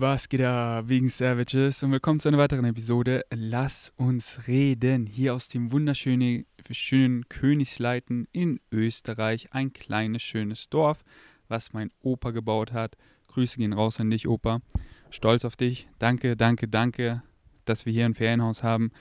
Was 0.00 0.30
geht 0.30 0.40
da, 0.40 0.82
wegen 0.86 1.10
Savages? 1.10 1.82
Und 1.82 1.92
willkommen 1.92 2.20
zu 2.20 2.28
einer 2.28 2.38
weiteren 2.38 2.64
Episode. 2.64 3.22
Lass 3.28 3.92
uns 3.98 4.46
reden. 4.46 5.04
Hier 5.04 5.34
aus 5.34 5.48
dem 5.48 5.72
wunderschönen 5.72 6.46
schönen 6.70 7.28
Königsleiten 7.28 8.26
in 8.32 8.60
Österreich. 8.72 9.52
Ein 9.52 9.74
kleines, 9.74 10.22
schönes 10.22 10.70
Dorf, 10.70 11.04
was 11.48 11.74
mein 11.74 11.90
Opa 12.00 12.30
gebaut 12.30 12.72
hat. 12.72 12.96
Grüße 13.26 13.58
gehen 13.58 13.74
raus 13.74 14.00
an 14.00 14.08
dich, 14.08 14.26
Opa. 14.26 14.62
Stolz 15.10 15.44
auf 15.44 15.56
dich. 15.56 15.86
Danke, 15.98 16.34
danke, 16.34 16.66
danke, 16.66 17.22
dass 17.66 17.84
wir 17.84 17.92
hier 17.92 18.06
ein 18.06 18.14
Ferienhaus 18.14 18.62
haben. 18.62 18.92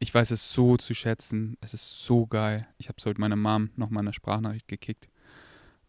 Ich 0.00 0.14
weiß 0.14 0.30
es 0.30 0.54
so 0.54 0.78
zu 0.78 0.94
schätzen. 0.94 1.58
Es 1.60 1.74
ist 1.74 2.02
so 2.02 2.26
geil. 2.26 2.66
Ich 2.78 2.88
habe 2.88 2.96
es 2.96 3.04
heute 3.04 3.20
meiner 3.20 3.36
Mom 3.36 3.68
nochmal 3.76 4.04
eine 4.04 4.14
Sprachnachricht 4.14 4.68
gekickt. 4.68 5.10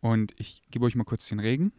Und 0.02 0.34
ich 0.36 0.62
gebe 0.72 0.84
euch 0.84 0.96
mal 0.96 1.06
kurz 1.06 1.26
den 1.30 1.40
Regen. 1.40 1.72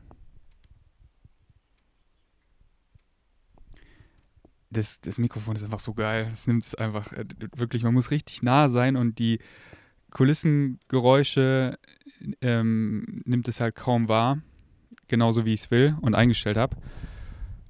Das, 4.71 5.01
das 5.01 5.19
Mikrofon 5.19 5.57
ist 5.57 5.63
einfach 5.63 5.79
so 5.79 5.95
geil. 5.95 6.29
Es 6.33 6.47
nimmt 6.47 6.65
es 6.65 6.75
einfach 6.75 7.13
äh, 7.13 7.25
wirklich, 7.57 7.83
man 7.83 7.95
muss 7.95 8.11
richtig 8.11 8.43
nah 8.43 8.69
sein 8.69 8.97
und 8.97 9.19
die 9.19 9.39
Kulissengeräusche 10.11 11.79
ähm, 12.41 13.23
nimmt 13.25 13.49
es 13.49 13.61
halt 13.61 13.77
kaum 13.77 14.09
wahr. 14.09 14.39
Genauso 15.07 15.47
wie 15.47 15.55
ich 15.55 15.63
es 15.63 15.71
will 15.71 15.97
und 16.03 16.15
eingestellt 16.15 16.59
habe. 16.59 16.77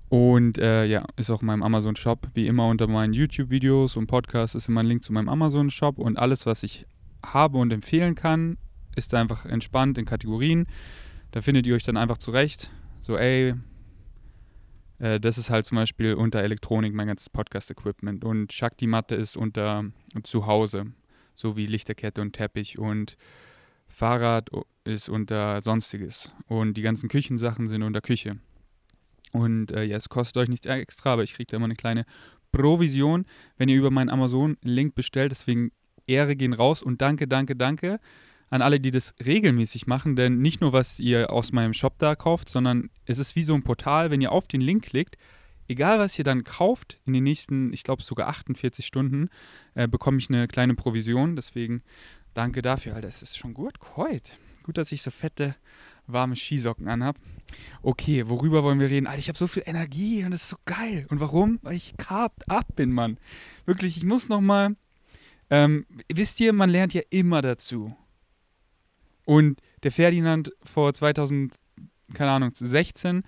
Und 0.08 0.58
äh, 0.58 0.86
ja, 0.86 1.04
ist 1.16 1.30
auch 1.30 1.42
in 1.42 1.46
meinem 1.46 1.62
Amazon-Shop. 1.62 2.28
Wie 2.34 2.46
immer 2.46 2.66
unter 2.66 2.86
meinen 2.86 3.12
YouTube-Videos 3.12 3.96
und 3.96 4.06
Podcasts 4.06 4.56
ist 4.56 4.68
immer 4.68 4.80
ein 4.80 4.86
Link 4.86 5.02
zu 5.02 5.12
meinem 5.12 5.28
Amazon-Shop. 5.28 5.98
Und 5.98 6.18
alles, 6.18 6.46
was 6.46 6.62
ich 6.62 6.86
habe 7.24 7.58
und 7.58 7.72
empfehlen 7.72 8.14
kann, 8.14 8.56
ist 8.96 9.14
einfach 9.14 9.44
entspannt 9.44 9.98
in 9.98 10.04
Kategorien. 10.04 10.66
Da 11.30 11.42
findet 11.42 11.66
ihr 11.66 11.74
euch 11.74 11.84
dann 11.84 11.96
einfach 11.96 12.18
zurecht. 12.18 12.70
So, 13.00 13.16
ey, 13.16 13.54
äh, 14.98 15.20
das 15.20 15.38
ist 15.38 15.50
halt 15.50 15.64
zum 15.64 15.76
Beispiel 15.76 16.14
unter 16.14 16.42
Elektronik 16.42 16.94
mein 16.94 17.08
ganzes 17.08 17.30
Podcast-Equipment. 17.30 18.24
Und 18.24 18.52
Shakti-Matte 18.52 19.14
ist 19.14 19.36
unter 19.36 19.84
Zuhause, 20.22 20.86
so 21.34 21.56
wie 21.56 21.66
Lichterkette 21.66 22.20
und 22.20 22.32
Teppich. 22.32 22.78
Und 22.78 23.16
Fahrrad 23.88 24.50
ist 24.84 25.08
unter 25.08 25.62
Sonstiges. 25.62 26.32
Und 26.46 26.76
die 26.76 26.82
ganzen 26.82 27.08
Küchensachen 27.08 27.68
sind 27.68 27.82
unter 27.82 28.00
Küche. 28.00 28.38
Und 29.32 29.72
äh, 29.72 29.84
ja, 29.84 29.96
es 29.96 30.08
kostet 30.08 30.38
euch 30.38 30.48
nichts 30.48 30.66
extra, 30.66 31.12
aber 31.12 31.22
ich 31.22 31.34
kriege 31.34 31.50
da 31.50 31.56
immer 31.56 31.66
eine 31.66 31.76
kleine 31.76 32.06
Provision, 32.50 33.26
wenn 33.58 33.68
ihr 33.68 33.76
über 33.76 33.90
meinen 33.90 34.08
Amazon-Link 34.08 34.94
bestellt. 34.94 35.32
Deswegen 35.32 35.70
Ehre 36.06 36.34
gehen 36.34 36.54
raus 36.54 36.82
und 36.82 37.02
danke, 37.02 37.28
danke, 37.28 37.54
danke 37.54 38.00
an 38.50 38.62
alle, 38.62 38.80
die 38.80 38.90
das 38.90 39.14
regelmäßig 39.24 39.86
machen, 39.86 40.16
denn 40.16 40.40
nicht 40.40 40.60
nur, 40.60 40.72
was 40.72 40.98
ihr 41.00 41.30
aus 41.30 41.52
meinem 41.52 41.74
Shop 41.74 41.98
da 41.98 42.14
kauft, 42.14 42.48
sondern 42.48 42.90
es 43.04 43.18
ist 43.18 43.36
wie 43.36 43.42
so 43.42 43.54
ein 43.54 43.62
Portal, 43.62 44.10
wenn 44.10 44.20
ihr 44.20 44.32
auf 44.32 44.48
den 44.48 44.60
Link 44.60 44.84
klickt, 44.84 45.16
egal 45.68 45.98
was 45.98 46.18
ihr 46.18 46.24
dann 46.24 46.44
kauft, 46.44 46.98
in 47.04 47.12
den 47.12 47.24
nächsten, 47.24 47.72
ich 47.72 47.84
glaube 47.84 48.02
sogar 48.02 48.28
48 48.28 48.84
Stunden, 48.84 49.28
äh, 49.74 49.86
bekomme 49.86 50.18
ich 50.18 50.28
eine 50.30 50.48
kleine 50.48 50.74
Provision. 50.74 51.36
Deswegen 51.36 51.82
danke 52.34 52.62
dafür, 52.62 52.94
Alter, 52.94 53.08
es 53.08 53.22
ist 53.22 53.36
schon 53.36 53.54
gut 53.54 53.74
heute. 53.96 54.32
Gut, 54.62 54.78
dass 54.78 54.92
ich 54.92 55.02
so 55.02 55.10
fette, 55.10 55.54
warme 56.06 56.36
Skisocken 56.36 56.88
anhab. 56.88 57.16
Okay, 57.82 58.28
worüber 58.28 58.62
wollen 58.62 58.80
wir 58.80 58.90
reden? 58.90 59.06
Alter, 59.06 59.18
ich 59.18 59.28
habe 59.28 59.38
so 59.38 59.46
viel 59.46 59.62
Energie 59.66 60.24
und 60.24 60.30
das 60.30 60.42
ist 60.42 60.48
so 60.50 60.56
geil. 60.64 61.06
Und 61.10 61.20
warum? 61.20 61.58
Weil 61.62 61.76
ich 61.76 61.94
carbt 61.96 62.50
ab 62.50 62.66
bin, 62.76 62.92
Mann. 62.92 63.18
Wirklich, 63.66 63.96
ich 63.96 64.04
muss 64.04 64.28
noch 64.28 64.40
mal... 64.40 64.74
Ähm, 65.50 65.86
wisst 66.12 66.40
ihr, 66.40 66.52
man 66.52 66.68
lernt 66.68 66.92
ja 66.92 67.00
immer 67.08 67.40
dazu. 67.40 67.96
Und 69.28 69.60
der 69.82 69.92
Ferdinand 69.92 70.52
vor 70.62 70.94
2000, 70.94 71.56
keine 72.14 72.30
Ahnung, 72.30 72.52
16 72.54 73.24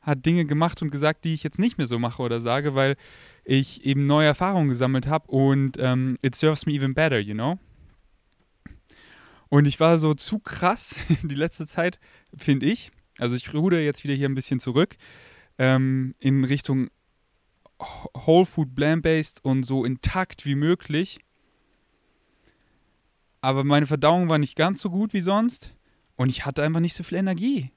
hat 0.00 0.26
Dinge 0.26 0.46
gemacht 0.46 0.82
und 0.82 0.90
gesagt, 0.90 1.24
die 1.24 1.32
ich 1.32 1.44
jetzt 1.44 1.60
nicht 1.60 1.78
mehr 1.78 1.86
so 1.86 2.00
mache 2.00 2.22
oder 2.22 2.40
sage, 2.40 2.74
weil 2.74 2.96
ich 3.44 3.86
eben 3.86 4.04
neue 4.04 4.26
Erfahrungen 4.26 4.68
gesammelt 4.68 5.06
habe 5.06 5.30
und 5.30 5.76
ähm, 5.78 6.18
it 6.22 6.34
serves 6.34 6.66
me 6.66 6.72
even 6.72 6.92
better, 6.92 7.20
you 7.20 7.34
know? 7.34 7.60
Und 9.48 9.68
ich 9.68 9.78
war 9.78 9.96
so 9.98 10.12
zu 10.14 10.40
krass 10.40 10.96
die 11.22 11.36
letzte 11.36 11.68
Zeit, 11.68 12.00
finde 12.36 12.66
ich. 12.66 12.90
Also 13.20 13.36
ich 13.36 13.54
ruder 13.54 13.80
jetzt 13.80 14.02
wieder 14.02 14.14
hier 14.14 14.28
ein 14.28 14.34
bisschen 14.34 14.58
zurück 14.58 14.96
ähm, 15.58 16.14
in 16.18 16.42
Richtung 16.42 16.88
Whole 18.26 18.44
Food 18.46 18.74
Plant-Based 18.74 19.44
und 19.44 19.62
so 19.62 19.84
intakt 19.84 20.46
wie 20.46 20.56
möglich 20.56 21.20
aber 23.44 23.62
meine 23.62 23.86
Verdauung 23.86 24.30
war 24.30 24.38
nicht 24.38 24.56
ganz 24.56 24.80
so 24.80 24.88
gut 24.88 25.12
wie 25.12 25.20
sonst 25.20 25.74
und 26.16 26.30
ich 26.30 26.46
hatte 26.46 26.62
einfach 26.62 26.80
nicht 26.80 26.94
so 26.94 27.02
viel 27.02 27.18
Energie. 27.18 27.70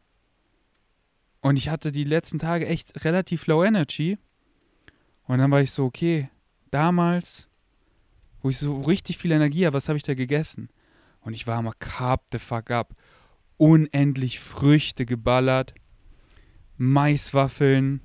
Und 1.42 1.58
ich 1.58 1.68
hatte 1.68 1.92
die 1.92 2.06
letzten 2.06 2.40
Tage 2.40 2.66
echt 2.66 3.04
relativ 3.04 3.48
low 3.48 3.66
energy. 3.66 4.18
Und 5.26 5.40
dann 5.40 5.52
war 5.52 5.60
ich 5.60 5.72
so, 5.72 5.84
okay, 5.84 6.30
damals, 6.72 7.50
wo 8.42 8.50
ich 8.50 8.58
so 8.58 8.80
richtig 8.80 9.18
viel 9.18 9.34
Energie 9.34 9.66
habe, 9.66 9.76
was 9.76 9.90
habe 9.90 9.98
ich 9.98 10.04
da 10.04 10.14
gegessen? 10.14 10.70
Und 11.20 11.34
ich 11.34 11.48
war 11.48 11.62
mal 11.62 11.74
carb 11.80 12.24
the 12.32 12.40
fuck 12.40 12.72
up. 12.72 12.96
Unendlich 13.58 14.40
Früchte 14.40 15.06
geballert, 15.06 15.74
Maiswaffeln, 16.78 18.02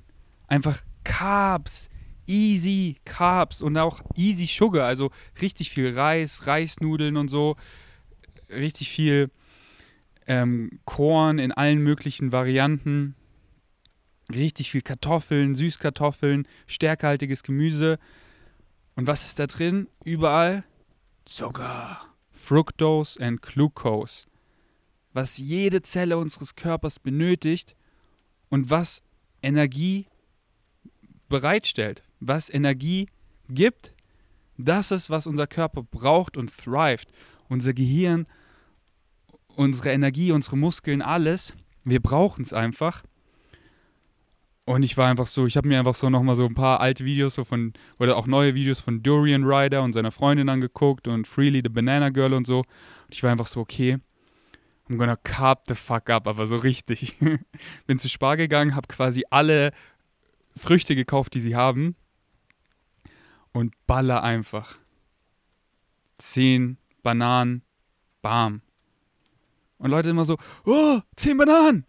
einfach 0.47 0.81
Carbs, 1.05 1.89
easy 2.27 2.97
Carbs 3.05 3.61
und 3.61 3.77
auch 3.77 4.01
easy 4.15 4.45
Sugar, 4.47 4.85
also 4.85 5.11
richtig 5.41 5.71
viel 5.71 5.93
Reis, 5.97 6.47
Reisnudeln 6.47 7.17
und 7.17 7.27
so, 7.29 7.55
richtig 8.49 8.89
viel 8.89 9.29
ähm, 10.27 10.79
Korn 10.85 11.39
in 11.39 11.51
allen 11.51 11.79
möglichen 11.79 12.31
Varianten, 12.31 13.15
richtig 14.33 14.71
viel 14.71 14.81
Kartoffeln, 14.81 15.55
Süßkartoffeln, 15.55 16.47
stärkehaltiges 16.67 17.43
Gemüse. 17.43 17.99
Und 18.95 19.07
was 19.07 19.25
ist 19.25 19.39
da 19.39 19.47
drin? 19.47 19.87
Überall 20.03 20.63
Zucker, 21.25 22.01
Fructose 22.31 23.19
und 23.25 23.41
Glucose, 23.41 24.27
was 25.13 25.37
jede 25.37 25.81
Zelle 25.81 26.17
unseres 26.17 26.55
Körpers 26.55 26.99
benötigt 26.99 27.75
und 28.49 28.69
was 28.69 29.01
Energie 29.41 30.05
bereitstellt, 31.29 32.03
was 32.27 32.49
Energie 32.49 33.07
gibt, 33.49 33.93
das 34.57 34.91
ist, 34.91 35.09
was 35.09 35.27
unser 35.27 35.47
Körper 35.47 35.83
braucht 35.83 36.37
und 36.37 36.55
thrived. 36.55 37.07
Unser 37.49 37.73
Gehirn, 37.73 38.27
unsere 39.55 39.91
Energie, 39.91 40.31
unsere 40.31 40.57
Muskeln, 40.57 41.01
alles. 41.01 41.53
Wir 41.83 41.99
brauchen 41.99 42.43
es 42.43 42.53
einfach. 42.53 43.03
Und 44.65 44.83
ich 44.83 44.95
war 44.95 45.09
einfach 45.09 45.27
so, 45.27 45.45
ich 45.45 45.57
habe 45.57 45.67
mir 45.67 45.77
einfach 45.77 45.95
so 45.95 46.09
nochmal 46.09 46.35
so 46.35 46.45
ein 46.45 46.53
paar 46.53 46.79
alte 46.79 47.03
Videos 47.03 47.33
so 47.33 47.43
von, 47.43 47.73
oder 47.99 48.15
auch 48.15 48.27
neue 48.27 48.55
Videos 48.55 48.79
von 48.79 49.03
Durian 49.03 49.43
Ryder 49.43 49.83
und 49.83 49.91
seiner 49.91 50.11
Freundin 50.11 50.47
angeguckt 50.47 51.07
und 51.07 51.27
Freely 51.27 51.61
the 51.61 51.69
Banana 51.69 52.09
Girl 52.09 52.33
und 52.33 52.47
so. 52.47 52.59
Und 52.59 52.65
ich 53.09 53.21
war 53.23 53.31
einfach 53.31 53.47
so, 53.47 53.59
okay, 53.59 53.97
I'm 54.89 54.97
gonna 54.97 55.17
carb 55.17 55.63
the 55.67 55.75
fuck 55.75 56.09
up, 56.09 56.27
aber 56.27 56.47
so 56.47 56.55
richtig. 56.55 57.17
Bin 57.87 57.99
zu 57.99 58.07
Spar 58.07 58.37
gegangen, 58.37 58.75
habe 58.75 58.87
quasi 58.87 59.25
alle 59.29 59.73
Früchte 60.55 60.95
gekauft, 60.95 61.33
die 61.33 61.41
sie 61.41 61.57
haben 61.57 61.97
und 63.53 63.73
baller 63.87 64.23
einfach. 64.23 64.77
Zehn 66.17 66.77
Bananen, 67.01 67.63
bam. 68.21 68.61
Und 69.77 69.91
Leute 69.91 70.09
immer 70.09 70.25
so, 70.25 70.37
oh, 70.65 70.99
zehn 71.15 71.37
Bananen. 71.37 71.85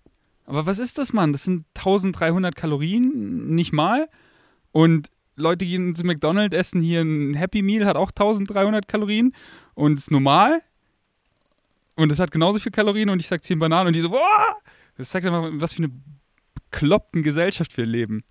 Aber 0.47 0.67
was 0.67 0.79
ist 0.79 0.99
das, 0.99 1.13
Mann? 1.13 1.33
Das 1.33 1.45
sind 1.45 1.67
1300 1.77 2.55
Kalorien, 2.55 3.55
nicht 3.55 3.73
mal. 3.73 4.09
Und 4.73 5.11
Leute 5.37 5.65
gehen 5.65 5.95
zu 5.95 6.05
McDonald's, 6.05 6.57
essen 6.57 6.83
hier 6.83 7.01
ein 7.01 7.35
Happy 7.35 7.63
Meal, 7.63 7.87
hat 7.87 7.97
auch 7.97 8.11
1300 8.11 8.87
Kalorien 8.87 9.35
und 9.75 9.99
ist 9.99 10.11
normal. 10.11 10.61
Und 11.97 12.11
es 12.13 12.19
hat 12.19 12.31
genauso 12.31 12.59
viel 12.59 12.73
Kalorien 12.73 13.09
und 13.09 13.21
ich 13.21 13.29
sag 13.29 13.43
10 13.43 13.59
Bananen 13.59 13.89
und 13.89 13.93
die 13.95 14.01
so, 14.01 14.11
Boah! 14.11 14.57
das 14.97 15.11
zeigt 15.11 15.27
einfach, 15.27 15.51
was 15.55 15.75
für 15.75 15.85
eine 15.85 15.93
bekloppten 16.55 17.23
Gesellschaft 17.23 17.77
wir 17.77 17.87
leben. 17.87 18.25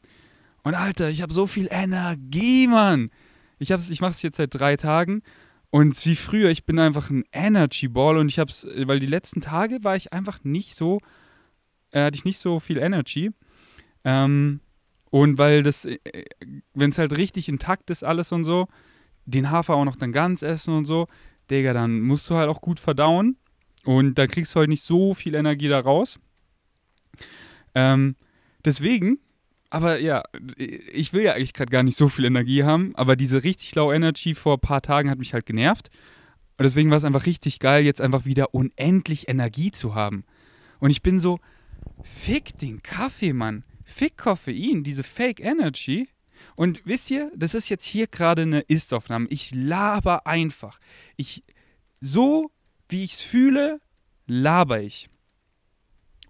Und 0.63 0.75
Alter, 0.75 1.09
ich 1.09 1.21
habe 1.21 1.33
so 1.33 1.47
viel 1.47 1.67
Energie, 1.69 2.67
Mann. 2.67 3.11
Ich, 3.59 3.69
ich 3.69 4.01
mache 4.01 4.11
es 4.11 4.21
jetzt 4.21 4.37
seit 4.37 4.53
drei 4.53 4.75
Tagen 4.77 5.21
und 5.69 6.05
wie 6.05 6.15
früher, 6.15 6.49
ich 6.49 6.65
bin 6.65 6.77
einfach 6.77 7.09
ein 7.09 7.23
Energy 7.31 7.87
Ball 7.87 8.17
und 8.17 8.29
ich 8.29 8.37
habe 8.37 8.51
es, 8.51 8.67
weil 8.85 8.99
die 8.99 9.07
letzten 9.07 9.41
Tage 9.41 9.83
war 9.83 9.95
ich 9.95 10.13
einfach 10.13 10.43
nicht 10.43 10.75
so, 10.75 10.99
äh, 11.91 12.03
hatte 12.03 12.15
ich 12.15 12.25
nicht 12.25 12.37
so 12.37 12.59
viel 12.59 12.77
Energy. 12.77 13.31
Ähm, 14.03 14.59
und 15.09 15.37
weil 15.37 15.63
das, 15.63 15.85
äh, 15.85 15.97
wenn 16.73 16.91
es 16.91 16.97
halt 16.97 17.17
richtig 17.17 17.49
intakt 17.49 17.89
ist, 17.89 18.03
alles 18.03 18.31
und 18.31 18.43
so, 18.43 18.67
den 19.25 19.49
Hafer 19.49 19.75
auch 19.75 19.85
noch 19.85 19.95
dann 19.95 20.11
ganz 20.11 20.43
essen 20.43 20.75
und 20.75 20.85
so, 20.85 21.07
Digga, 21.49 21.73
dann 21.73 22.01
musst 22.01 22.29
du 22.29 22.35
halt 22.35 22.49
auch 22.49 22.61
gut 22.61 22.79
verdauen 22.79 23.37
und 23.83 24.15
da 24.15 24.27
kriegst 24.27 24.53
du 24.53 24.59
halt 24.59 24.69
nicht 24.69 24.83
so 24.83 25.13
viel 25.13 25.35
Energie 25.35 25.69
da 25.69 25.79
raus. 25.79 26.19
Ähm, 27.75 28.15
deswegen 28.63 29.19
aber 29.73 29.99
ja, 29.99 30.21
ich 30.57 31.13
will 31.13 31.23
ja 31.23 31.33
eigentlich 31.33 31.53
gerade 31.53 31.71
gar 31.71 31.81
nicht 31.81 31.97
so 31.97 32.07
viel 32.07 32.25
Energie 32.25 32.63
haben, 32.63 32.95
aber 32.95 33.15
diese 33.15 33.43
richtig 33.43 33.73
low 33.73 33.91
Energy 33.91 34.35
vor 34.35 34.57
ein 34.57 34.59
paar 34.59 34.83
Tagen 34.83 35.09
hat 35.09 35.17
mich 35.17 35.33
halt 35.33 35.47
genervt. 35.47 35.89
Und 36.59 36.63
deswegen 36.63 36.91
war 36.91 36.99
es 36.99 37.03
einfach 37.03 37.25
richtig 37.25 37.57
geil, 37.57 37.83
jetzt 37.83 37.99
einfach 37.99 38.23
wieder 38.23 38.53
unendlich 38.53 39.29
Energie 39.29 39.71
zu 39.71 39.95
haben. 39.95 40.25
Und 40.79 40.91
ich 40.91 41.01
bin 41.01 41.19
so, 41.19 41.39
fick 42.03 42.55
den 42.59 42.83
Kaffee, 42.83 43.33
Mann. 43.33 43.63
Fick 43.83 44.15
Koffein, 44.15 44.83
diese 44.83 45.01
Fake 45.01 45.39
Energy. 45.39 46.07
Und 46.55 46.85
wisst 46.85 47.09
ihr, 47.09 47.31
das 47.35 47.55
ist 47.55 47.69
jetzt 47.69 47.85
hier 47.85 48.05
gerade 48.05 48.43
eine 48.43 48.59
Ist-Aufnahme. 48.59 49.25
Ich 49.31 49.55
laber 49.55 50.27
einfach. 50.27 50.79
Ich, 51.17 51.43
so 51.99 52.51
wie 52.89 53.03
ich 53.03 53.13
es 53.13 53.21
fühle, 53.21 53.81
laber 54.27 54.81
ich. 54.81 55.09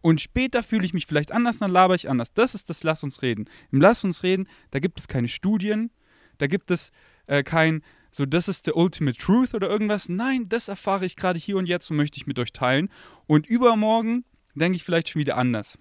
Und 0.04 0.20
später 0.20 0.64
fühle 0.64 0.84
ich 0.84 0.94
mich 0.94 1.06
vielleicht 1.08 1.32
anders, 1.32 1.60
dann 1.60 1.72
laber 1.72 1.96
ich 1.96 2.10
anders. 2.10 2.34
Das 2.34 2.56
ist 2.56 2.70
das 2.70 2.84
Lass 2.84 3.04
uns 3.04 3.22
reden. 3.22 3.46
Im 3.72 3.80
Lass 3.80 4.04
uns 4.04 4.22
reden, 4.22 4.50
da 4.72 4.80
gibt 4.80 5.00
es 5.00 5.08
keine 5.08 5.30
Studien, 5.30 5.92
da 6.40 6.48
gibt 6.48 6.72
es 6.72 6.92
äh, 7.26 7.42
kein, 7.42 7.82
so 8.12 8.26
das 8.26 8.50
ist 8.50 8.68
der 8.68 8.76
Ultimate 8.76 9.18
Truth 9.18 9.54
oder 9.54 9.70
irgendwas. 9.70 10.10
Nein, 10.10 10.50
das 10.50 10.68
erfahre 10.68 11.06
ich 11.06 11.16
gerade 11.16 11.40
hier 11.40 11.56
und 11.56 11.68
jetzt 11.68 11.90
und 11.90 11.96
möchte 11.96 12.18
ich 12.18 12.28
mit 12.28 12.38
euch 12.38 12.52
teilen. 12.52 12.90
Und 13.28 13.48
übermorgen 13.48 14.26
denke 14.56 14.76
ich 14.76 14.84
vielleicht 14.84 15.08
schon 15.08 15.22
wieder 15.22 15.38
anders. 15.38 15.80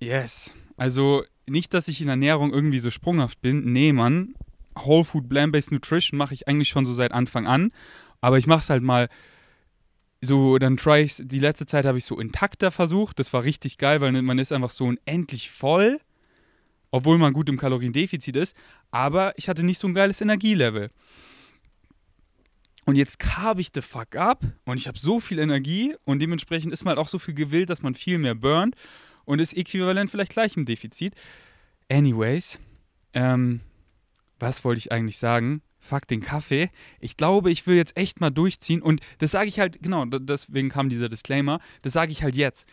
Yes. 0.00 0.52
Also 0.76 1.24
nicht, 1.46 1.72
dass 1.72 1.88
ich 1.88 2.02
in 2.02 2.08
Ernährung 2.08 2.52
irgendwie 2.52 2.78
so 2.78 2.90
sprunghaft 2.90 3.40
bin. 3.40 3.72
Nee, 3.72 3.94
Mann. 3.94 4.34
Whole 4.76 5.02
Food 5.02 5.30
Plant-Based 5.30 5.72
Nutrition 5.72 6.18
mache 6.18 6.34
ich 6.34 6.46
eigentlich 6.46 6.68
schon 6.68 6.84
so 6.84 6.92
seit 6.92 7.12
Anfang 7.12 7.46
an. 7.46 7.72
Aber 8.20 8.36
ich 8.36 8.46
mache 8.46 8.60
es 8.60 8.68
halt 8.68 8.82
mal 8.82 9.08
so, 10.20 10.58
dann 10.58 10.76
try 10.76 11.00
ich 11.00 11.14
Die 11.18 11.38
letzte 11.38 11.66
Zeit 11.66 11.84
habe 11.84 11.98
ich 11.98 12.04
so 12.04 12.18
intakter 12.18 12.70
versucht. 12.70 13.18
Das 13.18 13.32
war 13.32 13.44
richtig 13.44 13.78
geil, 13.78 14.00
weil 14.00 14.12
man 14.22 14.38
ist 14.38 14.52
einfach 14.52 14.70
so 14.70 14.84
unendlich 14.86 15.50
voll. 15.50 16.00
Obwohl 16.90 17.18
man 17.18 17.34
gut 17.34 17.48
im 17.48 17.58
Kaloriendefizit 17.58 18.34
ist. 18.36 18.56
Aber 18.90 19.34
ich 19.36 19.48
hatte 19.48 19.62
nicht 19.62 19.78
so 19.78 19.86
ein 19.86 19.94
geiles 19.94 20.20
Energielevel. 20.20 20.90
Und 22.88 22.96
jetzt 22.96 23.18
carb 23.18 23.58
ich 23.58 23.68
the 23.74 23.82
fuck 23.82 24.16
up 24.16 24.42
und 24.64 24.78
ich 24.78 24.88
habe 24.88 24.98
so 24.98 25.20
viel 25.20 25.38
Energie 25.40 25.94
und 26.06 26.20
dementsprechend 26.20 26.72
ist 26.72 26.86
man 26.86 26.92
halt 26.92 26.98
auch 26.98 27.10
so 27.10 27.18
viel 27.18 27.34
gewillt, 27.34 27.68
dass 27.68 27.82
man 27.82 27.94
viel 27.94 28.16
mehr 28.16 28.34
burnt 28.34 28.76
und 29.26 29.40
ist 29.40 29.54
äquivalent 29.54 30.10
vielleicht 30.10 30.32
gleich 30.32 30.56
im 30.56 30.64
Defizit. 30.64 31.12
Anyways, 31.90 32.58
ähm, 33.12 33.60
was 34.38 34.64
wollte 34.64 34.78
ich 34.78 34.90
eigentlich 34.90 35.18
sagen? 35.18 35.60
Fuck 35.80 36.08
den 36.08 36.20
Kaffee. 36.20 36.70
Ich 37.00 37.16
glaube, 37.16 37.50
ich 37.50 37.66
will 37.66 37.76
jetzt 37.76 37.96
echt 37.96 38.20
mal 38.20 38.30
durchziehen 38.30 38.82
und 38.82 39.00
das 39.18 39.30
sage 39.30 39.48
ich 39.48 39.60
halt, 39.60 39.80
genau, 39.82 40.04
deswegen 40.04 40.68
kam 40.68 40.88
dieser 40.88 41.08
Disclaimer, 41.08 41.60
das 41.82 41.92
sage 41.92 42.12
ich 42.12 42.22
halt 42.22 42.36
jetzt. 42.36 42.66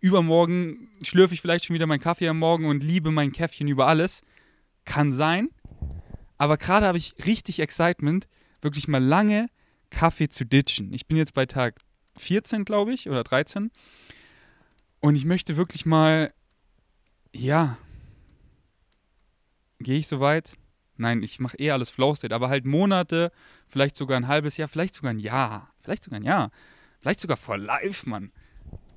Übermorgen 0.00 0.88
schlürfe 1.02 1.34
ich 1.34 1.40
vielleicht 1.40 1.64
schon 1.64 1.74
wieder 1.74 1.86
meinen 1.86 2.00
Kaffee 2.00 2.28
am 2.28 2.38
Morgen 2.38 2.66
und 2.66 2.82
liebe 2.82 3.12
mein 3.12 3.30
Käffchen 3.30 3.68
über 3.68 3.86
alles. 3.86 4.22
Kann 4.84 5.12
sein. 5.12 5.50
Aber 6.38 6.56
gerade 6.56 6.86
habe 6.86 6.98
ich 6.98 7.14
richtig 7.24 7.60
Excitement, 7.60 8.26
wirklich 8.60 8.88
mal 8.88 9.02
lange 9.02 9.48
Kaffee 9.90 10.28
zu 10.28 10.44
ditchen. 10.44 10.92
Ich 10.92 11.06
bin 11.06 11.16
jetzt 11.16 11.34
bei 11.34 11.46
Tag 11.46 11.78
14, 12.16 12.64
glaube 12.64 12.92
ich, 12.92 13.08
oder 13.08 13.22
13. 13.22 13.70
Und 15.00 15.14
ich 15.14 15.24
möchte 15.24 15.56
wirklich 15.56 15.86
mal, 15.86 16.32
ja, 17.32 17.78
gehe 19.78 19.98
ich 19.98 20.08
so 20.08 20.18
weit? 20.18 20.52
Nein, 21.02 21.22
ich 21.22 21.40
mache 21.40 21.58
eh 21.58 21.72
alles 21.72 21.90
Flow 21.90 22.14
State, 22.14 22.34
aber 22.34 22.48
halt 22.48 22.64
Monate, 22.64 23.32
vielleicht 23.68 23.96
sogar 23.96 24.16
ein 24.16 24.28
halbes 24.28 24.56
Jahr, 24.56 24.68
vielleicht 24.68 24.94
sogar 24.94 25.10
ein 25.10 25.18
Jahr, 25.18 25.72
vielleicht 25.82 26.04
sogar 26.04 26.20
ein 26.20 26.24
Jahr, 26.24 26.50
vielleicht 27.00 27.20
sogar 27.20 27.36
for 27.36 27.58
life, 27.58 28.08
Mann. 28.08 28.30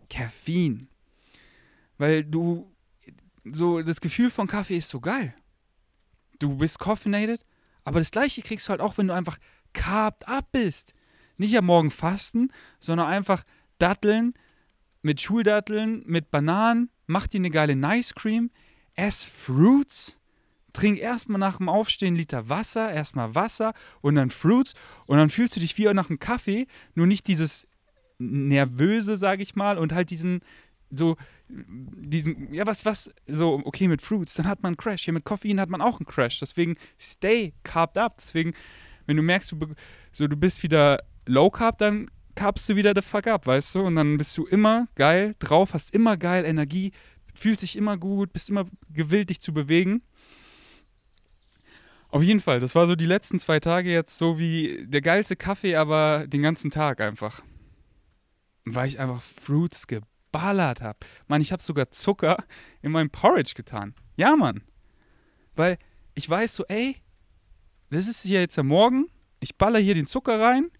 Caffeine. 0.10 0.88
Weil 1.98 2.24
du, 2.24 2.72
so, 3.44 3.82
das 3.82 4.02
Gefühl 4.02 4.30
von 4.30 4.48
Kaffee 4.48 4.78
ist 4.78 4.90
so 4.90 5.00
geil. 5.00 5.34
Du 6.38 6.56
bist 6.58 6.80
caffeinated, 6.80 7.44
aber 7.84 8.00
das 8.00 8.12
gleiche 8.12 8.44
kriegst 8.44 8.68
du 8.68 8.70
halt 8.70 8.82
auch, 8.82 8.98
wenn 8.98 9.08
du 9.08 9.14
einfach 9.14 9.38
carved 9.74 10.28
up 10.28 10.52
bist. 10.52 10.94
Nicht 11.38 11.58
am 11.58 11.66
Morgen 11.66 11.92
fasten, 11.92 12.52
sondern 12.80 13.08
einfach 13.08 13.44
Datteln, 13.80 14.36
mit 15.02 15.22
Schuldatteln, 15.22 16.04
mit 16.06 16.32
Bananen, 16.32 16.90
mach 17.08 17.28
dir 17.28 17.40
eine 17.40 17.50
geile 17.50 17.76
Nice 17.76 18.14
Cream, 18.14 18.52
ess 18.94 19.24
Fruits, 19.24 20.18
trink 20.76 21.00
erstmal 21.00 21.40
nach 21.40 21.58
dem 21.58 21.70
Aufstehen 21.70 22.10
einen 22.10 22.18
Liter 22.18 22.50
Wasser, 22.50 22.92
erstmal 22.92 23.34
Wasser 23.34 23.74
und 24.02 24.16
dann 24.16 24.30
Fruits 24.30 24.74
und 25.06 25.18
dann 25.18 25.30
fühlst 25.30 25.56
du 25.56 25.60
dich 25.60 25.78
wie 25.78 25.86
nach 25.94 26.10
einem 26.10 26.20
Kaffee, 26.20 26.68
nur 26.94 27.08
nicht 27.08 27.28
dieses 27.28 27.68
nervöse, 28.18 29.18
sage 29.18 29.44
ich 29.44 29.56
mal, 29.56 29.78
und 29.78 29.94
halt 29.94 30.10
diesen 30.10 30.42
so 30.92 31.18
diesen 31.48 32.54
ja 32.54 32.66
was 32.66 32.86
was 32.86 33.12
so 33.28 33.62
okay 33.66 33.88
mit 33.88 34.02
Fruits, 34.02 34.34
dann 34.36 34.48
hat 34.48 34.64
man 34.64 34.72
einen 34.72 34.78
Crash. 34.78 35.04
Hier 35.04 35.14
mit 35.14 35.26
Koffein 35.26 35.60
hat 35.60 35.70
man 35.70 35.82
auch 35.82 36.00
einen 36.00 36.06
Crash. 36.06 36.40
Deswegen 36.40 36.76
stay 37.00 37.54
carved 37.64 37.98
up. 37.98 38.18
Deswegen 38.18 38.54
wenn 39.06 39.18
du 39.18 39.24
merkst, 39.24 39.52
du 39.52 39.58
so 40.12 40.28
du 40.28 40.36
bist 40.36 40.64
wieder 40.64 41.04
low 41.26 41.50
carb, 41.50 41.78
dann 41.78 42.10
kapst 42.36 42.68
du 42.70 42.76
wieder 42.76 42.94
the 42.96 43.02
fuck 43.02 43.28
up, 43.28 43.48
weißt 43.48 43.76
du? 43.76 43.82
Und 43.82 43.96
dann 43.96 44.18
bist 44.18 44.38
du 44.38 44.46
immer 44.46 44.88
geil 44.96 45.36
drauf, 45.40 45.74
hast 45.74 45.94
immer 45.94 46.18
geil 46.18 46.46
Energie, 46.46 46.92
fühlst 47.34 47.62
dich 47.62 47.76
immer 47.76 47.98
gut, 47.98 48.34
bist 48.34 48.50
immer 48.50 48.66
gewillt, 48.90 49.30
dich 49.30 49.42
zu 49.42 49.54
bewegen. 49.54 50.02
Auf 52.16 52.24
jeden 52.24 52.40
Fall, 52.40 52.62
das 52.62 52.76
war 52.76 52.88
so 52.88 52.96
die 52.96 53.06
letzten 53.06 53.40
zwei 53.40 53.60
Tage 53.60 53.92
jetzt 53.92 54.18
so 54.18 54.40
wie 54.40 54.86
der 54.88 55.02
geilste 55.02 55.36
Kaffee, 55.36 55.76
aber 55.76 56.28
den 56.28 56.42
ganzen 56.42 56.72
Tag 56.72 57.02
einfach. 57.02 57.42
Weil 58.64 58.88
ich 58.88 59.02
einfach 59.02 59.22
Fruits 59.22 59.86
geballert 59.86 60.82
habe. 60.82 60.98
Mann, 61.28 61.42
ich 61.42 61.52
habe 61.52 61.62
sogar 61.62 61.92
Zucker 61.92 62.46
in 62.82 62.94
meinem 62.94 63.10
Porridge 63.10 63.52
getan. 63.54 63.96
Ja, 64.16 64.38
Mann. 64.38 64.64
Weil 65.58 65.78
ich 66.14 66.30
weiß 66.30 66.56
so, 66.56 66.64
ey, 66.70 66.96
das 67.90 68.08
ist 68.08 68.22
hier 68.22 68.40
jetzt 68.40 68.56
der 68.56 68.64
Morgen, 68.64 69.08
ich 69.42 69.58
baller 69.58 69.80
hier 69.80 69.94
den 69.94 70.08
Zucker 70.08 70.40
rein, 70.40 70.72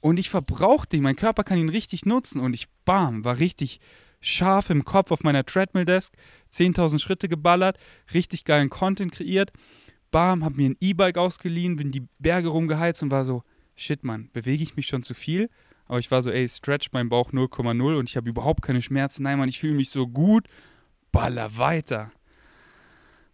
und 0.00 0.18
ich 0.18 0.28
verbrauche 0.28 0.88
den, 0.88 1.04
mein 1.04 1.14
Körper 1.14 1.44
kann 1.44 1.58
ihn 1.58 1.68
richtig 1.68 2.04
nutzen 2.04 2.40
und 2.40 2.52
ich, 2.52 2.66
bam, 2.84 3.24
war 3.24 3.38
richtig 3.38 3.78
scharf 4.20 4.70
im 4.70 4.84
Kopf 4.84 5.12
auf 5.12 5.22
meiner 5.22 5.46
Treadmill-Desk, 5.46 6.12
10.000 6.52 6.98
Schritte 6.98 7.28
geballert, 7.28 7.78
richtig 8.12 8.44
geilen 8.44 8.70
Content 8.70 9.12
kreiert, 9.12 9.52
bam, 10.14 10.44
hab 10.44 10.54
mir 10.54 10.70
ein 10.70 10.76
E-Bike 10.80 11.18
ausgeliehen, 11.18 11.74
bin 11.74 11.90
die 11.90 12.06
Berge 12.20 12.46
rumgeheizt 12.46 13.02
und 13.02 13.10
war 13.10 13.24
so, 13.24 13.42
shit, 13.74 14.04
Mann, 14.04 14.30
bewege 14.32 14.62
ich 14.62 14.76
mich 14.76 14.86
schon 14.86 15.02
zu 15.02 15.12
viel? 15.12 15.50
Aber 15.86 15.98
ich 15.98 16.08
war 16.12 16.22
so, 16.22 16.30
ey, 16.30 16.48
stretch 16.48 16.90
mein 16.92 17.08
Bauch 17.08 17.32
0,0 17.32 17.98
und 17.98 18.08
ich 18.08 18.16
habe 18.16 18.30
überhaupt 18.30 18.62
keine 18.62 18.80
Schmerzen. 18.80 19.24
Nein, 19.24 19.40
Mann, 19.40 19.48
ich 19.48 19.58
fühle 19.58 19.74
mich 19.74 19.90
so 19.90 20.06
gut, 20.06 20.46
baller 21.10 21.58
weiter. 21.58 22.12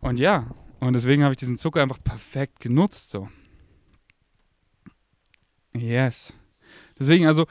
Und 0.01 0.19
ja, 0.19 0.55
und 0.81 0.95
deswegen 0.95 1.23
habe 1.23 1.35
ich 1.35 1.39
diesen 1.39 1.59
Zucker 1.59 1.83
einfach 1.83 2.03
perfekt 2.03 2.61
genutzt, 2.61 3.11
so. 3.11 3.29
Yes. 5.75 6.33
Deswegen, 6.99 7.27
also, 7.27 7.47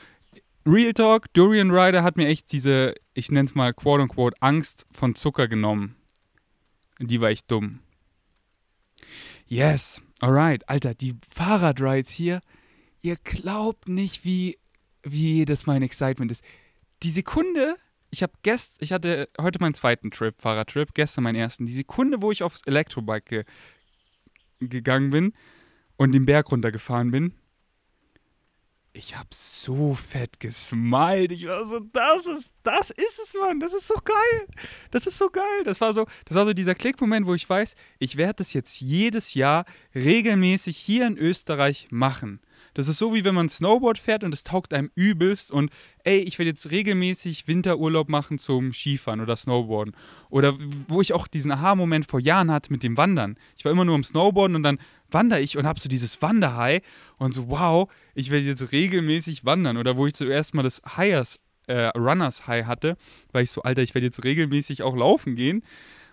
Real 0.65 0.93
Talk, 0.93 1.31
Durian 1.33 1.69
Rider 1.69 2.01
hat 2.01 2.17
mir 2.17 2.27
echt 2.27 2.51
diese, 2.51 2.95
ich 3.13 3.29
nenne 3.29 3.47
es 3.47 3.53
mal 3.53 3.75
quote 3.75 4.01
unquote, 4.01 4.35
Angst 4.41 4.87
von 4.91 5.13
Zucker 5.13 5.47
genommen. 5.47 5.97
Die 6.99 7.21
war 7.21 7.29
echt 7.29 7.49
dumm. 7.51 7.81
Yes, 9.51 9.99
alright. 10.21 10.67
Alter, 10.69 10.93
die 10.93 11.15
Fahrradrides 11.27 12.11
hier, 12.11 12.41
ihr 13.01 13.15
glaubt 13.15 13.89
nicht, 13.89 14.23
wie, 14.23 14.59
wie 15.01 15.43
das 15.45 15.65
mein 15.65 15.81
Excitement 15.81 16.31
ist. 16.31 16.43
Die 17.01 17.09
Sekunde, 17.09 17.75
ich 18.11 18.21
habe 18.21 18.33
gest, 18.43 18.75
ich 18.79 18.91
hatte 18.91 19.27
heute 19.41 19.59
meinen 19.59 19.73
zweiten 19.73 20.11
Trip, 20.11 20.39
Fahrradtrip, 20.39 20.93
gestern 20.93 21.23
meinen 21.23 21.35
ersten. 21.35 21.65
Die 21.65 21.73
Sekunde, 21.73 22.21
wo 22.21 22.31
ich 22.31 22.43
aufs 22.43 22.61
Elektrobike 22.61 23.45
ge 24.59 24.67
gegangen 24.67 25.09
bin 25.09 25.33
und 25.97 26.11
den 26.11 26.25
Berg 26.25 26.51
runtergefahren 26.51 27.09
bin, 27.09 27.33
ich 28.99 29.17
habe 29.17 29.29
so 29.31 29.95
fett 29.95 30.41
gesmiled. 30.41 31.31
Ich 31.31 31.47
war 31.47 31.65
so, 31.65 31.79
das 31.79 32.25
ist, 32.25 32.51
das 32.63 32.89
ist 32.89 33.17
es, 33.23 33.33
Mann. 33.33 33.61
Das 33.61 33.73
ist 33.73 33.87
so 33.87 33.95
geil. 34.03 34.47
Das 34.91 35.07
ist 35.07 35.17
so 35.17 35.29
geil. 35.29 35.63
Das 35.63 35.79
war 35.79 35.93
so, 35.93 36.05
das 36.25 36.35
war 36.35 36.45
so 36.45 36.53
dieser 36.53 36.75
Klickmoment, 36.75 37.25
wo 37.25 37.33
ich 37.33 37.49
weiß, 37.49 37.75
ich 37.97 38.17
werde 38.17 38.35
das 38.35 38.51
jetzt 38.51 38.81
jedes 38.81 39.33
Jahr 39.33 39.65
regelmäßig 39.95 40.77
hier 40.77 41.07
in 41.07 41.17
Österreich 41.17 41.87
machen. 41.91 42.41
Das 42.73 42.87
ist 42.87 42.97
so, 42.97 43.13
wie 43.13 43.23
wenn 43.23 43.35
man 43.35 43.49
Snowboard 43.49 43.97
fährt 43.97 44.23
und 44.23 44.33
es 44.33 44.43
taugt 44.43 44.73
einem 44.73 44.91
übelst 44.95 45.49
und 45.49 45.71
ey, 46.03 46.19
ich 46.19 46.37
werde 46.37 46.49
jetzt 46.49 46.69
regelmäßig 46.69 47.47
Winterurlaub 47.47 48.09
machen 48.09 48.37
zum 48.37 48.73
Skifahren 48.73 49.21
oder 49.21 49.35
Snowboarden. 49.35 49.95
Oder 50.29 50.57
wo 50.87 51.01
ich 51.01 51.13
auch 51.13 51.27
diesen 51.27 51.51
Aha-Moment 51.51 52.05
vor 52.05 52.19
Jahren 52.19 52.51
hatte 52.51 52.71
mit 52.71 52.83
dem 52.83 52.97
Wandern. 52.97 53.37
Ich 53.57 53.65
war 53.65 53.71
immer 53.71 53.85
nur 53.85 53.95
am 53.95 54.03
Snowboarden 54.03 54.55
und 54.57 54.63
dann 54.63 54.79
wandere 55.11 55.41
ich 55.41 55.57
und 55.57 55.65
habe 55.65 55.79
so 55.79 55.89
dieses 55.89 56.21
Wanderhigh 56.21 56.81
und 57.17 57.33
so, 57.33 57.49
wow, 57.49 57.91
ich 58.15 58.31
werde 58.31 58.45
jetzt 58.45 58.71
regelmäßig 58.71 59.45
wandern. 59.45 59.77
Oder 59.77 59.97
wo 59.97 60.07
ich 60.07 60.13
zuerst 60.13 60.53
mal 60.53 60.63
das 60.63 60.81
Highers, 60.97 61.39
äh, 61.67 61.87
Runners 61.97 62.47
High 62.47 62.65
hatte, 62.65 62.97
weil 63.31 63.43
ich 63.43 63.51
so, 63.51 63.61
Alter, 63.61 63.81
ich 63.81 63.93
werde 63.93 64.07
jetzt 64.07 64.23
regelmäßig 64.23 64.83
auch 64.83 64.95
laufen 64.95 65.35
gehen. 65.35 65.63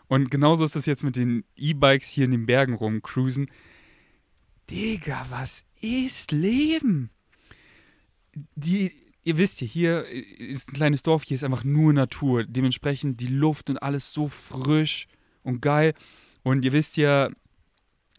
Und 0.09 0.31
genauso 0.31 0.65
ist 0.65 0.77
das 0.77 0.87
jetzt 0.87 1.03
mit 1.03 1.17
den 1.17 1.45
E-Bikes 1.57 2.09
hier 2.11 2.27
in 2.27 2.31
den 2.31 2.47
Bergen 2.47 2.75
rumcruisen. 2.75 3.51
Digga, 4.71 5.27
was 5.31 5.65
ist 5.81 6.33
Leben? 6.33 7.11
Die, 8.55 8.93
ihr 9.25 9.39
wisst 9.39 9.61
ja, 9.61 9.67
hier 9.67 10.05
ist 10.05 10.69
ein 10.69 10.75
kleines 10.75 11.03
Dorf, 11.03 11.25
hier 11.25 11.35
ist 11.35 11.45
einfach 11.45 11.65
nur 11.65 11.93
Natur. 11.93 12.45
Dementsprechend 12.45 13.21
die 13.21 13.29
Luft 13.29 13.71
und 13.71 13.79
alles 13.83 14.13
so 14.13 14.29
frisch 14.29 15.09
und 15.43 15.61
geil. 15.63 15.95
Und 16.43 16.65
ihr 16.65 16.73
wisst 16.73 16.97
ja, 16.97 17.31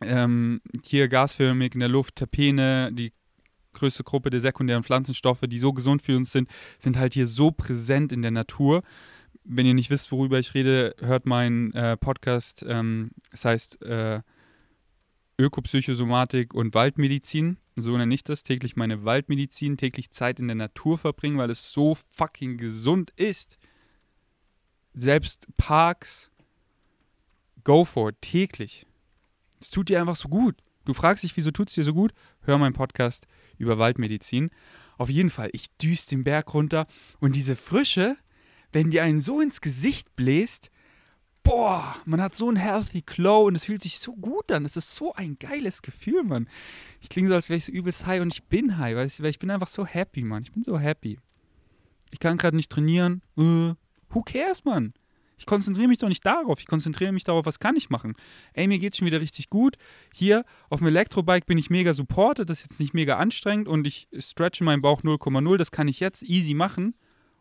ähm, 0.02 0.62
hier 0.84 1.08
gasförmig 1.08 1.74
in 1.74 1.80
der 1.80 1.90
Luft, 1.90 2.16
Terpene, 2.18 2.92
die 2.94 3.14
größte 3.74 4.04
Gruppe 4.04 4.30
der 4.30 4.40
sekundären 4.40 4.84
Pflanzenstoffe, 4.84 5.42
die 5.48 5.60
so 5.60 5.74
gesund 5.74 6.02
für 6.02 6.18
uns 6.18 6.32
sind, 6.32 6.50
sind 6.80 6.98
halt 6.98 7.14
hier 7.14 7.28
so 7.28 7.52
präsent 7.52 8.12
in 8.12 8.22
der 8.22 8.32
Natur. 8.32 8.84
wenn 9.50 9.66
ihr 9.66 9.74
nicht 9.74 9.90
wisst, 9.90 10.12
worüber 10.12 10.40
ich 10.40 10.54
rede, 10.56 10.94
hört 11.00 11.26
meinen 11.26 11.72
äh, 11.74 11.96
Podcast. 11.96 12.66
Ähm, 12.68 13.12
das 13.32 13.46
heißt 13.46 13.82
äh, 13.82 14.22
Ökopsychosomatik 15.40 16.54
und 16.54 16.74
Waldmedizin. 16.74 17.58
So 17.76 17.96
nenne 17.96 18.14
ich 18.14 18.24
das. 18.24 18.44
Täglich 18.44 18.76
meine 18.76 19.06
Waldmedizin, 19.06 19.78
täglich 19.78 20.10
Zeit 20.10 20.40
in 20.40 20.48
der 20.48 20.56
Natur 20.56 20.98
verbringen, 20.98 21.38
weil 21.38 21.52
es 21.52 21.72
so 21.72 21.96
fucking 22.10 22.58
gesund 22.58 23.12
ist. 23.16 23.58
Selbst 24.96 25.48
Parks, 25.58 26.32
go 27.64 27.86
for 27.86 28.10
it, 28.10 28.22
täglich. 28.22 28.87
Es 29.60 29.70
tut 29.70 29.90
dir 29.90 30.00
einfach 30.00 30.16
so 30.16 30.30
gut. 30.30 30.56
Du 30.86 30.94
fragst 30.94 31.24
dich, 31.24 31.36
wieso 31.36 31.52
tut 31.52 31.70
es 31.70 31.76
dir 31.76 31.84
so 31.84 31.94
gut? 31.94 32.14
Hör 32.42 32.58
meinen 32.58 32.74
Podcast 32.74 33.28
über 33.58 33.78
Waldmedizin. 33.78 34.52
Auf 34.98 35.10
jeden 35.10 35.30
Fall, 35.30 35.50
ich 35.52 35.76
düse 35.78 36.10
den 36.10 36.24
Berg 36.24 36.54
runter 36.54 36.88
und 37.20 37.36
diese 37.36 37.56
Frische, 37.56 38.18
wenn 38.72 38.90
die 38.90 39.02
einen 39.02 39.20
so 39.20 39.42
ins 39.42 39.62
Gesicht 39.62 40.16
bläst, 40.16 40.72
boah, 41.44 41.96
man 42.06 42.22
hat 42.22 42.36
so 42.36 42.50
ein 42.50 42.58
healthy 42.58 43.02
glow 43.02 43.48
und 43.48 43.56
es 43.56 43.66
fühlt 43.66 43.82
sich 43.82 44.00
so 44.00 44.14
gut 44.16 44.52
an. 44.52 44.66
Es 44.66 44.76
ist 44.76 44.96
so 44.96 45.14
ein 45.14 45.38
geiles 45.40 45.82
Gefühl, 45.82 46.24
Mann. 46.24 46.50
Ich 47.02 47.10
klinge 47.10 47.30
so, 47.30 47.36
als 47.36 47.50
wäre 47.50 47.58
ich 47.58 47.66
so 47.66 47.72
übelst 47.72 48.06
high 48.06 48.22
und 48.22 48.34
ich 48.34 48.44
bin 48.44 48.78
high, 48.78 48.96
weil 48.96 49.30
ich, 49.30 49.40
bin 49.40 49.50
einfach 49.50 49.68
so 49.68 49.86
happy, 49.86 50.24
Mann. 50.24 50.44
Ich 50.44 50.52
bin 50.52 50.64
so 50.64 50.78
happy. 50.78 51.20
Ich 52.12 52.20
kann 52.20 52.38
gerade 52.38 52.56
nicht 52.56 52.72
trainieren. 52.72 53.22
Uh, 53.38 53.76
who 54.10 54.24
cares, 54.24 54.66
Mann? 54.66 54.94
Ich 55.38 55.46
konzentriere 55.46 55.88
mich 55.88 56.00
doch 56.00 56.10
nicht 56.10 56.26
darauf. 56.26 56.60
Ich 56.60 56.66
konzentriere 56.66 57.12
mich 57.12 57.24
darauf, 57.24 57.46
was 57.46 57.60
kann 57.60 57.76
ich 57.76 57.90
machen. 57.90 58.16
Ey, 58.54 58.68
mir 58.68 58.80
geht's 58.80 58.98
schon 58.98 59.06
wieder 59.06 59.22
richtig 59.22 59.50
gut. 59.50 59.78
Hier 60.14 60.46
auf 60.70 60.80
dem 60.80 60.88
Elektrobike 60.88 61.46
bin 61.46 61.58
ich 61.58 61.70
mega 61.70 61.94
supported. 61.94 62.50
Das 62.50 62.60
ist 62.60 62.72
jetzt 62.72 62.80
nicht 62.80 62.94
mega 62.94 63.18
anstrengend 63.18 63.68
und 63.68 63.86
ich 63.86 64.08
stretche 64.18 64.64
meinen 64.64 64.82
Bauch 64.82 65.04
0,0. 65.04 65.58
Das 65.58 65.72
kann 65.72 65.88
ich 65.88 66.00
jetzt 66.00 66.24
easy 66.24 66.54
machen. 66.54 66.96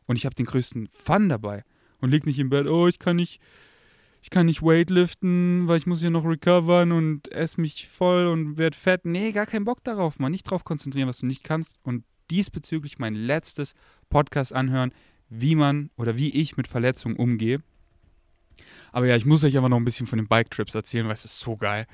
Und 0.07 0.17
ich 0.17 0.25
habe 0.27 0.35
den 0.35 0.47
größten 0.47 0.89
Fun 0.93 1.29
dabei. 1.29 1.65
Und 2.01 2.11
lieg 2.11 2.27
nicht 2.27 2.39
im 2.39 2.51
Bett, 2.51 2.67
oh, 2.67 2.87
ich 2.87 2.99
kann 2.99 3.17
nicht, 3.17 3.41
ich 4.23 4.31
kann 4.31 4.47
nicht 4.47 4.63
weightliften, 4.63 5.67
weil 5.67 5.79
ich 5.79 5.87
muss 5.87 6.01
hier 6.01 6.11
noch 6.11 6.25
recovern 6.25 6.93
und 6.93 7.33
esse 7.33 7.61
mich 7.61 7.89
voll 7.89 8.27
und 8.27 8.59
werde 8.59 8.77
fett. 8.77 9.07
Nee, 9.07 9.33
gar 9.33 9.47
keinen 9.47 9.65
Bock 9.65 9.83
darauf, 9.83 10.19
man. 10.19 10.31
Nicht 10.31 10.45
drauf 10.45 10.65
konzentrieren, 10.65 11.09
was 11.09 11.19
du 11.19 11.27
nicht 11.27 11.43
kannst. 11.43 11.79
Und 11.83 12.05
diesbezüglich 12.31 12.99
mein 12.99 13.15
letztes 13.15 13.75
Podcast 14.11 14.53
anhören, 14.53 14.93
wie 15.29 15.55
man 15.55 15.91
oder 15.97 16.19
wie 16.19 16.31
ich 16.31 16.57
mit 16.57 16.69
Verletzungen 16.69 17.17
umgehe. 17.17 17.63
Aber 18.93 19.07
ja, 19.07 19.17
ich 19.17 19.25
muss 19.25 19.45
euch 19.45 19.57
einfach 19.57 19.69
noch 19.69 19.77
ein 19.77 19.85
bisschen 19.85 20.07
von 20.07 20.19
den 20.19 20.29
Bike-Trips 20.29 20.75
erzählen, 20.75 21.07
weil 21.07 21.15
es 21.15 21.25
ist 21.25 21.39
so 21.39 21.57
geil. 21.57 21.87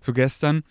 So 0.00 0.12
gestern, 0.12 0.62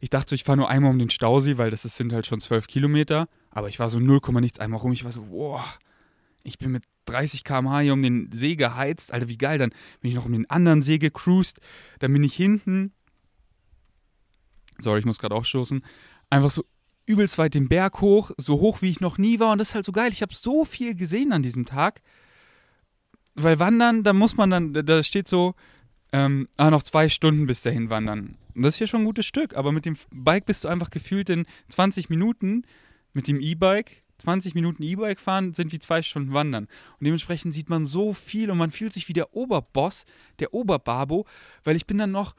ich 0.00 0.10
dachte 0.10 0.30
so, 0.30 0.34
ich 0.34 0.44
fahre 0.44 0.58
nur 0.58 0.68
einmal 0.68 0.90
um 0.90 0.98
den 0.98 1.10
Stausee, 1.10 1.58
weil 1.58 1.70
das 1.70 1.82
sind 1.82 2.12
halt 2.12 2.26
schon 2.26 2.40
zwölf 2.40 2.66
Kilometer. 2.66 3.28
Aber 3.50 3.68
ich 3.68 3.78
war 3.78 3.88
so 3.88 3.98
0, 3.98 4.20
nichts 4.40 4.58
einmal 4.58 4.80
rum. 4.80 4.92
Ich 4.92 5.04
war 5.04 5.12
so, 5.12 5.22
boah, 5.22 5.64
ich 6.42 6.58
bin 6.58 6.72
mit 6.72 6.84
30 7.06 7.44
km/h 7.44 7.80
hier 7.80 7.92
um 7.92 8.02
den 8.02 8.30
See 8.32 8.56
geheizt. 8.56 9.12
Alter, 9.12 9.28
wie 9.28 9.38
geil. 9.38 9.58
Dann 9.58 9.70
bin 10.00 10.10
ich 10.10 10.14
noch 10.14 10.26
um 10.26 10.32
den 10.32 10.48
anderen 10.50 10.82
See 10.82 10.98
gecruised. 10.98 11.58
Dann 11.98 12.12
bin 12.12 12.22
ich 12.22 12.34
hinten. 12.34 12.92
Sorry, 14.78 15.00
ich 15.00 15.06
muss 15.06 15.18
gerade 15.18 15.34
aufstoßen. 15.34 15.82
Einfach 16.30 16.50
so 16.50 16.64
übelst 17.06 17.38
weit 17.38 17.54
den 17.54 17.68
Berg 17.68 18.00
hoch, 18.00 18.32
so 18.36 18.60
hoch 18.60 18.82
wie 18.82 18.90
ich 18.90 19.00
noch 19.00 19.16
nie 19.16 19.38
war. 19.38 19.52
Und 19.52 19.58
das 19.58 19.68
ist 19.68 19.74
halt 19.74 19.84
so 19.84 19.92
geil. 19.92 20.12
Ich 20.12 20.22
habe 20.22 20.34
so 20.34 20.64
viel 20.64 20.94
gesehen 20.94 21.32
an 21.32 21.42
diesem 21.42 21.64
Tag. 21.64 22.02
Weil 23.36 23.58
wandern, 23.58 24.02
da 24.02 24.12
muss 24.12 24.36
man 24.36 24.50
dann, 24.50 24.72
da 24.72 25.02
steht 25.02 25.28
so, 25.28 25.54
ähm, 26.12 26.48
ah, 26.56 26.70
noch 26.70 26.82
zwei 26.82 27.08
Stunden 27.08 27.46
bis 27.46 27.62
dahin 27.62 27.90
wandern. 27.90 28.36
Und 28.54 28.62
das 28.62 28.74
ist 28.74 28.78
hier 28.78 28.86
schon 28.86 29.02
ein 29.02 29.06
gutes 29.06 29.26
Stück. 29.26 29.54
Aber 29.54 29.72
mit 29.72 29.84
dem 29.84 29.96
Bike 30.10 30.46
bist 30.46 30.64
du 30.64 30.68
einfach 30.68 30.90
gefühlt 30.90 31.28
in 31.28 31.46
20 31.68 32.08
Minuten. 32.08 32.64
Mit 33.12 33.28
dem 33.28 33.40
E-Bike 33.40 34.02
20 34.18 34.54
Minuten 34.54 34.82
E-Bike 34.82 35.20
fahren 35.20 35.54
sind 35.54 35.72
wie 35.72 35.78
zwei 35.78 36.02
Stunden 36.02 36.32
wandern. 36.32 36.64
Und 36.98 37.04
dementsprechend 37.04 37.52
sieht 37.52 37.68
man 37.68 37.84
so 37.84 38.14
viel 38.14 38.50
und 38.50 38.58
man 38.58 38.70
fühlt 38.70 38.92
sich 38.92 39.08
wie 39.08 39.12
der 39.12 39.34
Oberboss, 39.34 40.06
der 40.38 40.54
Oberbabo, 40.54 41.26
weil 41.64 41.76
ich 41.76 41.86
bin 41.86 41.98
dann 41.98 42.12
noch, 42.12 42.34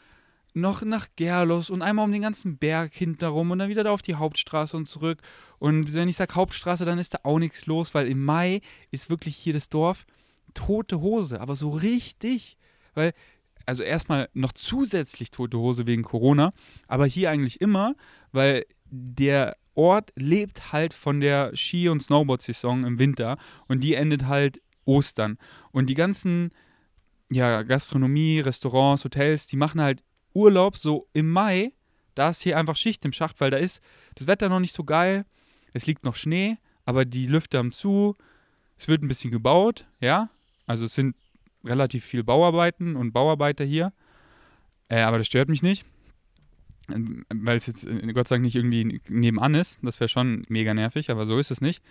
noch 0.54 0.82
nach 0.82 1.08
Gerlos 1.16 1.70
und 1.70 1.82
einmal 1.82 2.06
um 2.06 2.12
den 2.12 2.22
ganzen 2.22 2.58
Berg 2.58 2.94
hinterrum 2.94 3.52
und 3.52 3.60
dann 3.60 3.70
wieder 3.70 3.84
da 3.84 3.92
auf 3.92 4.02
die 4.02 4.16
Hauptstraße 4.16 4.76
und 4.76 4.88
zurück. 4.88 5.20
Und 5.60 5.94
wenn 5.94 6.10
ich 6.10 6.16
sage 6.16 6.36
Hauptstraße, 6.36 6.86
dann 6.86 7.00
ist 7.00 7.14
da 7.14 7.20
auch 7.24 7.40
nichts 7.40 7.66
los, 7.68 7.94
weil 7.94 8.08
im 8.08 8.24
Mai 8.24 8.62
ist 8.92 9.10
wirklich 9.10 9.36
hier 9.36 9.54
das 9.54 9.70
Dorf 9.70 10.06
tote 10.54 11.02
Hose, 11.02 11.40
aber 11.42 11.56
so 11.56 11.70
richtig, 11.70 12.58
weil 12.94 13.14
also 13.66 13.84
erstmal 13.84 14.30
noch 14.34 14.54
zusätzlich 14.54 15.30
tote 15.30 15.58
Hose 15.58 15.86
wegen 15.88 16.04
Corona, 16.04 16.54
aber 16.88 17.06
hier 17.06 17.30
eigentlich 17.30 17.60
immer, 17.60 17.96
weil 18.32 18.66
der 18.86 19.58
Ort 19.76 20.12
lebt 20.16 20.72
halt 20.72 20.94
von 20.94 21.20
der 21.20 21.56
Ski- 21.56 21.90
und 21.90 22.02
Snowboard-Saison 22.02 22.86
im 22.86 22.98
Winter 22.98 23.38
und 23.68 23.84
die 23.84 23.94
endet 23.94 24.26
halt 24.26 24.62
Ostern. 24.86 25.38
Und 25.72 25.88
die 25.88 25.94
ganzen 25.94 26.52
ja, 27.30 27.62
Gastronomie, 27.64 28.40
Restaurants, 28.40 29.04
Hotels, 29.04 29.48
die 29.48 29.58
machen 29.58 29.82
halt 29.82 30.04
Urlaub 30.34 30.78
so 30.78 31.08
im 31.14 31.30
Mai. 31.30 31.74
Da 32.16 32.30
ist 32.30 32.42
hier 32.42 32.58
einfach 32.58 32.76
Schicht 32.76 33.06
im 33.06 33.12
Schacht, 33.12 33.40
weil 33.40 33.52
da 33.52 33.58
ist 33.58 33.82
das 34.16 34.28
Wetter 34.28 34.50
noch 34.50 34.60
nicht 34.60 34.74
so 34.74 34.84
geil. 34.84 35.26
Es 35.74 35.86
liegt 35.86 36.06
noch 36.06 36.16
Schnee, 36.16 36.58
aber 36.86 37.06
die 37.06 37.26
Lüfte 37.26 37.58
haben 37.58 37.72
zu. 37.72 38.16
Es 38.78 38.88
wird 38.88 39.04
ein 39.04 39.08
bisschen 39.08 39.32
gebaut, 39.32 39.86
ja. 40.00 40.30
Also 40.68 40.86
es 40.86 40.94
sind 40.94 41.16
relativ 41.64 42.06
viele 42.06 42.24
Bauarbeiten 42.24 42.96
und 42.96 43.12
Bauarbeiter 43.12 43.66
hier. 43.66 43.92
Äh, 44.90 45.02
aber 45.02 45.18
das 45.18 45.28
stört 45.28 45.50
mich 45.50 45.64
nicht 45.64 45.86
weil 46.88 47.58
es 47.58 47.68
jetzt 47.68 47.86
äh, 47.86 48.14
Gott 48.14 48.28
sei 48.28 48.36
Dank 48.36 48.46
nicht 48.46 48.56
irgendwie 48.56 49.02
nebenan 49.10 49.56
ist. 49.56 49.80
Das 49.82 50.00
wäre 50.00 50.08
schon 50.08 50.46
mega 50.50 50.74
nervig, 50.74 51.10
aber 51.10 51.26
so 51.26 51.38
ist 51.38 51.52
es 51.52 51.62
nicht. 51.62 51.84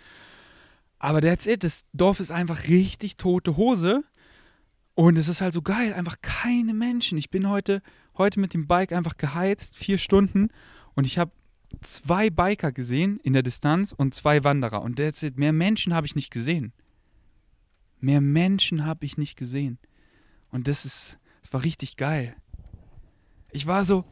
Aber 0.99 1.21
that's 1.21 1.45
it. 1.45 1.63
Das 1.63 1.85
Dorf 1.93 2.19
ist 2.19 2.31
einfach 2.31 2.67
richtig 2.67 3.17
tote 3.17 3.57
Hose. 3.57 4.03
Und 4.95 5.17
es 5.17 5.27
ist 5.27 5.41
halt 5.41 5.53
so 5.53 5.61
geil. 5.61 5.93
Einfach 5.93 6.17
keine 6.21 6.73
Menschen. 6.73 7.19
Ich 7.19 7.29
bin 7.29 7.47
heute, 7.47 7.83
heute 8.17 8.39
mit 8.39 8.55
dem 8.55 8.65
Bike 8.65 8.91
einfach 8.91 9.17
geheizt, 9.17 9.75
vier 9.75 9.99
Stunden. 9.99 10.49
Und 10.95 11.05
ich 11.05 11.19
habe 11.19 11.31
zwei 11.81 12.31
Biker 12.31 12.71
gesehen 12.71 13.19
in 13.21 13.33
der 13.33 13.43
Distanz 13.43 13.93
und 13.95 14.15
zwei 14.15 14.43
Wanderer. 14.43 14.81
Und 14.81 14.95
that's 14.95 15.21
it. 15.21 15.37
Mehr 15.37 15.53
Menschen 15.53 15.93
habe 15.93 16.07
ich 16.07 16.15
nicht 16.15 16.31
gesehen. 16.31 16.73
Mehr 17.99 18.21
Menschen 18.21 18.85
habe 18.85 19.05
ich 19.05 19.17
nicht 19.17 19.37
gesehen. 19.37 19.79
Und 20.51 20.67
das 20.67 20.85
ist, 20.85 21.17
das 21.41 21.53
war 21.53 21.63
richtig 21.63 21.97
geil. 21.97 22.35
Ich 23.51 23.65
war 23.65 23.85
so, 23.85 24.05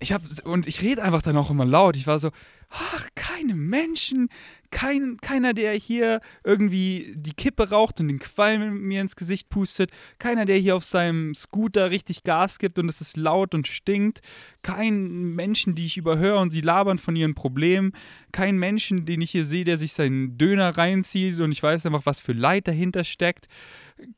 ich 0.00 0.12
habe 0.12 0.26
und 0.44 0.66
ich 0.66 0.82
rede 0.82 1.02
einfach 1.02 1.22
dann 1.22 1.36
auch 1.36 1.50
immer 1.50 1.64
laut. 1.64 1.96
Ich 1.96 2.06
war 2.06 2.18
so, 2.18 2.30
ach, 2.70 3.08
keine 3.44 3.54
Menschen, 3.54 4.28
kein, 4.70 5.18
keiner, 5.20 5.54
der 5.54 5.74
hier 5.74 6.20
irgendwie 6.42 7.12
die 7.14 7.34
Kippe 7.34 7.70
raucht 7.70 8.00
und 8.00 8.08
den 8.08 8.18
Qualm 8.18 8.80
mir 8.80 9.00
ins 9.00 9.16
Gesicht 9.16 9.48
pustet, 9.50 9.90
keiner, 10.18 10.46
der 10.46 10.56
hier 10.56 10.74
auf 10.74 10.84
seinem 10.84 11.34
Scooter 11.34 11.90
richtig 11.90 12.24
Gas 12.24 12.58
gibt 12.58 12.78
und 12.78 12.88
es 12.88 13.00
ist 13.00 13.16
laut 13.16 13.54
und 13.54 13.68
stinkt, 13.68 14.20
kein 14.62 15.34
Menschen, 15.34 15.74
die 15.74 15.86
ich 15.86 15.96
überhöre 15.96 16.38
und 16.38 16.50
sie 16.50 16.60
labern 16.60 16.98
von 16.98 17.14
ihren 17.14 17.34
Problemen, 17.34 17.92
kein 18.32 18.58
Menschen, 18.58 19.04
den 19.04 19.20
ich 19.20 19.30
hier 19.30 19.44
sehe, 19.44 19.64
der 19.64 19.78
sich 19.78 19.92
seinen 19.92 20.38
Döner 20.38 20.76
reinzieht 20.76 21.38
und 21.40 21.52
ich 21.52 21.62
weiß 21.62 21.86
einfach, 21.86 22.06
was 22.06 22.20
für 22.20 22.32
Leid 22.32 22.66
dahinter 22.66 23.04
steckt 23.04 23.48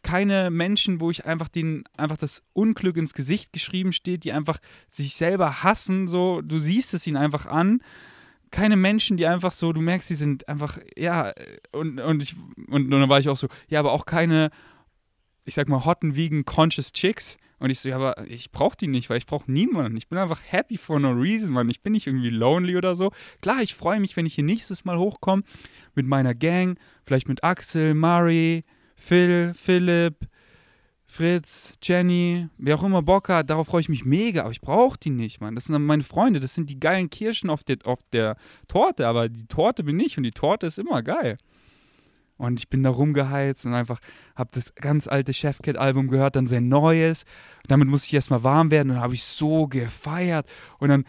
keine 0.03 0.51
Menschen, 0.51 1.01
wo 1.01 1.11
ich 1.11 1.27
einfach 1.27 1.49
den 1.49 1.85
einfach 1.99 2.17
das 2.17 2.43
Unglück 2.55 2.97
ins 2.97 3.13
Gesicht 3.13 3.53
geschrieben 3.53 3.93
steht, 3.93 4.25
die 4.25 4.33
einfach 4.33 4.59
sich 4.89 5.17
selber 5.17 5.63
hassen, 5.63 6.09
so 6.09 6.41
du 6.41 6.59
siehst 6.59 6.95
es 6.95 7.07
ihnen 7.07 7.19
einfach 7.19 7.45
an. 7.47 7.83
Keine 8.51 8.77
Menschen, 8.77 9.17
die 9.17 9.27
einfach 9.27 9.53
so, 9.53 9.73
du 9.73 9.81
merkst, 9.81 10.09
die 10.09 10.15
sind 10.15 10.49
einfach, 10.49 10.79
ja, 10.97 11.33
und, 11.73 11.99
und 11.99 12.23
ich, 12.23 12.37
und, 12.69 12.85
und 12.85 12.91
dann 12.91 13.09
war 13.09 13.19
ich 13.19 13.29
auch 13.29 13.37
so, 13.37 13.49
ja, 13.69 13.81
aber 13.81 13.93
auch 13.93 14.07
keine, 14.07 14.51
ich 15.45 15.55
sag 15.55 15.69
mal, 15.69 15.85
hotten, 15.85 16.17
vegan, 16.17 16.45
conscious 16.45 16.93
Chicks. 16.93 17.37
Und 17.59 17.71
ich 17.71 17.81
so, 17.81 17.89
ja, 17.89 17.97
aber 17.97 18.27
ich 18.27 18.53
brauche 18.53 18.77
die 18.77 18.87
nicht, 18.87 19.09
weil 19.09 19.17
ich 19.17 19.27
brauche 19.27 19.51
niemanden. 19.51 19.97
Ich 19.97 20.09
bin 20.09 20.19
einfach 20.19 20.41
happy 20.47 20.77
for 20.77 21.01
no 21.01 21.11
reason, 21.11 21.51
Mann. 21.51 21.71
Ich 21.71 21.83
bin 21.83 21.93
nicht 21.95 22.07
irgendwie 22.07 22.29
lonely 22.29 22.77
oder 22.77 22.95
so. 22.95 23.13
Klar, 23.41 23.63
ich 23.63 23.75
freue 23.75 23.99
mich, 23.99 24.17
wenn 24.17 24.27
ich 24.27 24.35
hier 24.35 24.45
nächstes 24.45 24.85
Mal 24.85 24.99
hochkomme 24.99 25.43
mit 25.95 26.07
meiner 26.07 26.35
Gang, 26.35 26.79
vielleicht 27.05 27.29
mit 27.29 27.43
Axel, 27.43 27.95
Mari, 27.95 28.65
Phil, 28.95 29.55
Philipp, 29.55 30.29
Fritz, 31.09 31.75
Jenny, 31.83 32.49
wer 32.59 32.77
auch 32.77 32.83
immer 32.83 33.03
Bock 33.03 33.29
hat, 33.29 33.49
darauf 33.49 33.69
freue 33.69 33.81
ich 33.81 33.89
mich 33.89 34.05
mega, 34.05 34.43
aber 34.43 34.51
ich 34.51 34.61
brauche 34.61 34.99
die 34.99 35.11
nicht, 35.11 35.41
Mann. 35.41 35.55
Das 35.55 35.67
sind 35.67 35.83
meine 35.85 36.03
Freunde, 36.03 36.41
das 36.41 36.55
sind 36.55 36.69
die 36.69 36.81
geilen 36.81 37.11
Kirschen 37.11 37.49
auf 37.49 37.63
der, 37.63 37.79
auf 37.85 38.01
der 38.13 38.37
Torte, 38.67 39.07
aber 39.07 39.29
die 39.29 39.47
Torte 39.47 39.85
bin 39.85 40.01
ich 40.01 40.19
und 40.19 40.25
die 40.25 40.33
Torte 40.33 40.67
ist 40.67 40.79
immer 40.79 41.03
geil. 41.03 41.39
Und 42.39 42.59
ich 42.59 42.69
bin 42.69 42.83
da 42.83 42.91
rumgeheizt 42.91 43.65
und 43.65 43.75
einfach 43.75 43.99
habe 44.35 44.51
das 44.53 44.75
ganz 44.75 45.09
alte 45.09 45.33
Chefcat-Album 45.33 46.09
gehört, 46.09 46.37
dann 46.37 46.47
sein 46.47 46.69
neues. 46.69 47.25
Damit 47.67 47.89
musste 47.89 48.09
ich 48.09 48.15
erstmal 48.15 48.43
warm 48.43 48.71
werden 48.71 48.91
und 48.91 49.01
habe 49.01 49.15
ich 49.15 49.23
so 49.23 49.67
gefeiert. 49.67 50.47
Und 50.79 50.91
dann 50.91 51.07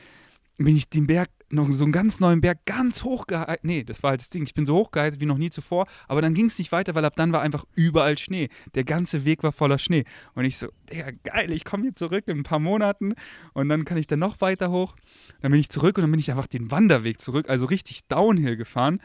bin 0.57 0.77
ich 0.77 0.89
den 0.89 1.05
Berg 1.05 1.29
noch 1.49 1.71
so 1.71 1.85
einen 1.85 1.91
ganz 1.91 2.19
neuen 2.19 2.41
Berg 2.41 2.65
ganz 2.65 3.03
hoch 3.03 3.27
geheizt. 3.27 3.63
Nee, 3.63 3.83
das 3.83 4.03
war 4.03 4.11
halt 4.11 4.21
das 4.21 4.29
Ding. 4.29 4.43
Ich 4.43 4.53
bin 4.53 4.65
so 4.65 4.75
hoch 4.75 4.91
geheizt 4.91 5.21
wie 5.21 5.25
noch 5.25 5.37
nie 5.37 5.49
zuvor. 5.49 5.87
Aber 6.07 6.21
dann 6.21 6.33
ging 6.33 6.47
es 6.47 6.57
nicht 6.57 6.71
weiter, 6.71 6.95
weil 6.95 7.05
ab 7.05 7.15
dann 7.15 7.31
war 7.31 7.41
einfach 7.41 7.65
überall 7.75 8.17
Schnee. 8.17 8.49
Der 8.75 8.83
ganze 8.83 9.23
Weg 9.25 9.43
war 9.43 9.51
voller 9.51 9.77
Schnee. 9.77 10.03
Und 10.35 10.45
ich 10.45 10.57
so, 10.57 10.67
Digga, 10.91 11.11
geil, 11.23 11.51
ich 11.51 11.63
komme 11.63 11.83
hier 11.83 11.95
zurück 11.95 12.25
in 12.27 12.39
ein 12.39 12.43
paar 12.43 12.59
Monaten. 12.59 13.13
Und 13.53 13.69
dann 13.69 13.85
kann 13.85 13.97
ich 13.97 14.07
dann 14.07 14.19
noch 14.19 14.41
weiter 14.41 14.71
hoch. 14.71 14.95
Dann 15.41 15.51
bin 15.51 15.59
ich 15.59 15.69
zurück 15.69 15.97
und 15.97 16.01
dann 16.01 16.11
bin 16.11 16.19
ich 16.19 16.29
einfach 16.29 16.47
den 16.47 16.69
Wanderweg 16.71 17.21
zurück, 17.21 17.49
also 17.49 17.65
richtig 17.65 18.07
Downhill 18.07 18.57
gefahren. 18.57 18.99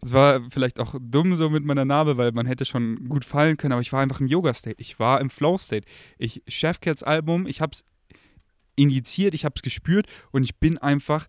Es 0.00 0.12
war 0.12 0.40
vielleicht 0.50 0.78
auch 0.78 0.94
dumm 1.00 1.34
so 1.34 1.50
mit 1.50 1.64
meiner 1.64 1.84
Narbe, 1.84 2.16
weil 2.16 2.30
man 2.32 2.46
hätte 2.46 2.64
schon 2.64 3.08
gut 3.08 3.24
fallen 3.24 3.56
können, 3.56 3.72
aber 3.72 3.80
ich 3.80 3.92
war 3.92 4.00
einfach 4.00 4.20
im 4.20 4.26
Yoga-State. 4.26 4.76
Ich 4.78 5.00
war 5.00 5.20
im 5.20 5.28
Flow-State. 5.28 5.86
Ich, 6.18 6.42
Chefcats 6.46 7.02
Album, 7.02 7.46
ich 7.46 7.60
habe 7.60 7.72
es 7.72 7.84
injiziert, 8.76 9.34
ich 9.34 9.44
habe 9.44 9.54
es 9.56 9.62
gespürt 9.62 10.06
und 10.30 10.44
ich 10.44 10.56
bin 10.56 10.78
einfach, 10.78 11.26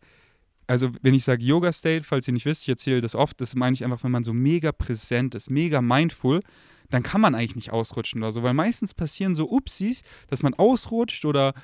also 0.69 0.91
wenn 1.01 1.15
ich 1.15 1.23
sage 1.23 1.43
Yoga-State, 1.43 2.03
falls 2.03 2.27
ihr 2.27 2.33
nicht 2.33 2.45
wisst, 2.45 2.61
ich 2.61 2.69
erzähle 2.69 3.01
das 3.01 3.15
oft, 3.15 3.41
das 3.41 3.55
meine 3.55 3.73
ich 3.73 3.83
einfach, 3.83 4.03
wenn 4.03 4.11
man 4.11 4.23
so 4.23 4.33
mega 4.33 4.71
präsent 4.71 5.33
ist, 5.33 5.49
mega 5.49 5.81
mindful, 5.81 6.41
dann 6.91 7.01
kann 7.01 7.21
man 7.21 7.33
eigentlich 7.33 7.55
nicht 7.55 7.71
ausrutschen 7.71 8.21
oder 8.21 8.31
so, 8.31 8.43
weil 8.43 8.53
meistens 8.53 8.93
passieren 8.93 9.33
so 9.33 9.49
Upsis, 9.49 10.03
dass 10.27 10.43
man 10.43 10.53
ausrutscht 10.53 11.25
oder 11.25 11.55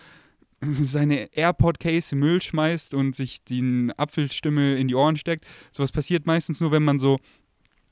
seine 0.82 1.32
AirPod-Case 1.36 2.16
im 2.16 2.20
Müll 2.20 2.42
schmeißt 2.42 2.96
und 2.96 3.16
sich 3.16 3.44
die 3.44 3.92
Apfelstimme 3.96 4.76
in 4.76 4.88
die 4.88 4.96
Ohren 4.96 5.18
steckt. 5.18 5.46
Sowas 5.72 5.92
passiert 5.92 6.26
meistens 6.26 6.60
nur, 6.60 6.72
wenn 6.72 6.84
man 6.84 6.98
so 6.98 7.20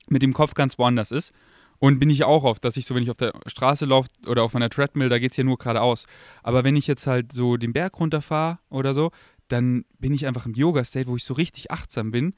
mit 0.09 0.23
dem 0.23 0.33
Kopf 0.33 0.55
ganz 0.55 0.79
woanders 0.79 1.11
ist. 1.11 1.31
Und 1.79 1.99
bin 1.99 2.09
ich 2.09 2.23
auch 2.23 2.45
oft, 2.45 2.63
dass 2.63 2.77
ich 2.77 2.85
so, 2.85 2.95
wenn 2.95 3.03
ich 3.03 3.11
auf 3.11 3.17
der 3.17 3.33
Straße 3.45 3.85
laufe 3.85 4.07
oder 4.25 4.43
auf 4.43 4.53
meiner 4.53 4.69
Treadmill, 4.69 5.09
da 5.09 5.19
geht 5.19 5.31
es 5.31 5.37
ja 5.37 5.43
nur 5.43 5.57
geradeaus. 5.57 6.07
Aber 6.41 6.63
wenn 6.63 6.77
ich 6.77 6.87
jetzt 6.87 7.07
halt 7.07 7.33
so 7.33 7.57
den 7.57 7.73
Berg 7.73 7.99
runterfahre 7.99 8.59
oder 8.69 8.93
so, 8.93 9.11
dann 9.47 9.85
bin 9.99 10.13
ich 10.13 10.25
einfach 10.25 10.45
im 10.45 10.53
Yoga-State, 10.53 11.07
wo 11.07 11.15
ich 11.15 11.23
so 11.23 11.33
richtig 11.33 11.71
achtsam 11.71 12.11
bin 12.11 12.33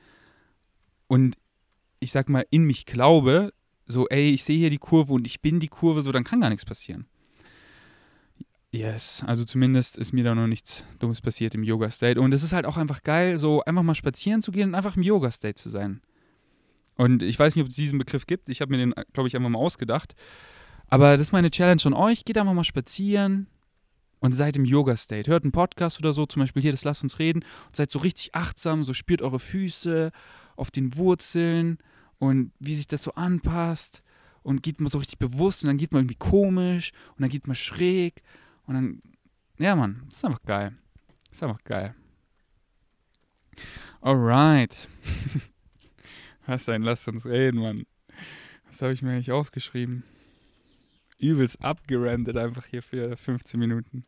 und 1.07 1.35
ich 1.99 2.11
sag 2.11 2.29
mal 2.29 2.45
in 2.49 2.63
mich 2.63 2.85
glaube, 2.85 3.53
so, 3.87 4.07
ey, 4.07 4.31
ich 4.31 4.43
sehe 4.43 4.57
hier 4.57 4.69
die 4.69 4.77
Kurve 4.77 5.13
und 5.13 5.27
ich 5.27 5.41
bin 5.41 5.59
die 5.59 5.67
Kurve, 5.67 6.01
so, 6.01 6.11
dann 6.11 6.23
kann 6.23 6.41
gar 6.41 6.49
nichts 6.49 6.65
passieren. 6.65 7.05
Yes, 8.71 9.23
also 9.25 9.45
zumindest 9.45 9.97
ist 9.97 10.11
mir 10.11 10.23
da 10.23 10.35
noch 10.35 10.47
nichts 10.47 10.83
Dummes 10.99 11.21
passiert 11.21 11.55
im 11.55 11.63
Yoga-State. 11.63 12.19
Und 12.19 12.33
es 12.33 12.43
ist 12.43 12.51
halt 12.51 12.65
auch 12.65 12.77
einfach 12.77 13.03
geil, 13.03 13.37
so 13.37 13.63
einfach 13.63 13.83
mal 13.83 13.95
spazieren 13.95 14.41
zu 14.41 14.51
gehen 14.51 14.69
und 14.69 14.75
einfach 14.75 14.97
im 14.97 15.03
Yoga-State 15.03 15.55
zu 15.55 15.69
sein. 15.69 16.01
Und 16.95 17.23
ich 17.23 17.39
weiß 17.39 17.55
nicht, 17.55 17.63
ob 17.63 17.69
es 17.69 17.75
diesen 17.75 17.99
Begriff 17.99 18.25
gibt. 18.25 18.49
Ich 18.49 18.61
habe 18.61 18.71
mir 18.71 18.77
den, 18.77 18.93
glaube 19.13 19.27
ich, 19.27 19.35
einfach 19.35 19.49
mal 19.49 19.59
ausgedacht. 19.59 20.15
Aber 20.87 21.13
das 21.13 21.27
ist 21.27 21.31
meine 21.31 21.51
Challenge 21.51 21.79
von 21.79 21.93
euch. 21.93 22.25
Geht 22.25 22.37
einfach 22.37 22.53
mal 22.53 22.63
spazieren 22.63 23.47
und 24.25 24.33
seid 24.33 24.55
im 24.55 24.65
Yoga-State. 24.65 25.29
Hört 25.29 25.43
einen 25.43 25.51
Podcast 25.51 25.99
oder 25.99 26.11
so, 26.11 26.25
zum 26.25 26.41
Beispiel 26.41 26.61
hier, 26.61 26.71
das 26.71 26.83
Lasst 26.83 27.03
uns 27.03 27.19
reden. 27.19 27.45
Und 27.67 27.75
seid 27.75 27.91
so 27.91 27.99
richtig 27.99 28.33
achtsam, 28.33 28.83
so 28.83 28.93
spürt 28.93 29.21
eure 29.21 29.39
Füße 29.39 30.11
auf 30.55 30.71
den 30.71 30.97
Wurzeln 30.97 31.77
und 32.17 32.51
wie 32.59 32.75
sich 32.75 32.87
das 32.87 33.03
so 33.03 33.13
anpasst. 33.13 34.01
Und 34.41 34.63
geht 34.63 34.81
mal 34.81 34.89
so 34.89 34.97
richtig 34.97 35.19
bewusst 35.19 35.63
und 35.63 35.67
dann 35.67 35.77
geht 35.77 35.91
man 35.91 36.01
irgendwie 36.01 36.15
komisch 36.15 36.91
und 37.09 37.21
dann 37.21 37.29
geht 37.29 37.47
man 37.47 37.55
schräg 37.55 38.21
und 38.65 38.73
dann, 38.73 39.01
ja, 39.57 39.75
Mann, 39.75 40.03
ist 40.09 40.25
einfach 40.25 40.43
geil. 40.43 40.75
Ist 41.31 41.43
einfach 41.43 41.63
geil. 41.63 41.95
Alright. 44.01 44.87
Was 46.45 46.65
denn? 46.65 46.83
Lass 46.83 47.07
uns 47.07 47.25
reden, 47.25 47.59
Mann. 47.59 47.85
Was 48.67 48.81
habe 48.81 48.93
ich 48.93 49.01
mir 49.01 49.11
eigentlich 49.11 49.31
aufgeschrieben? 49.31 50.03
Übelst 51.17 51.63
abgerandet 51.63 52.37
einfach 52.37 52.65
hier 52.65 52.83
für 52.83 53.17
15 53.17 53.59
Minuten. 53.59 54.05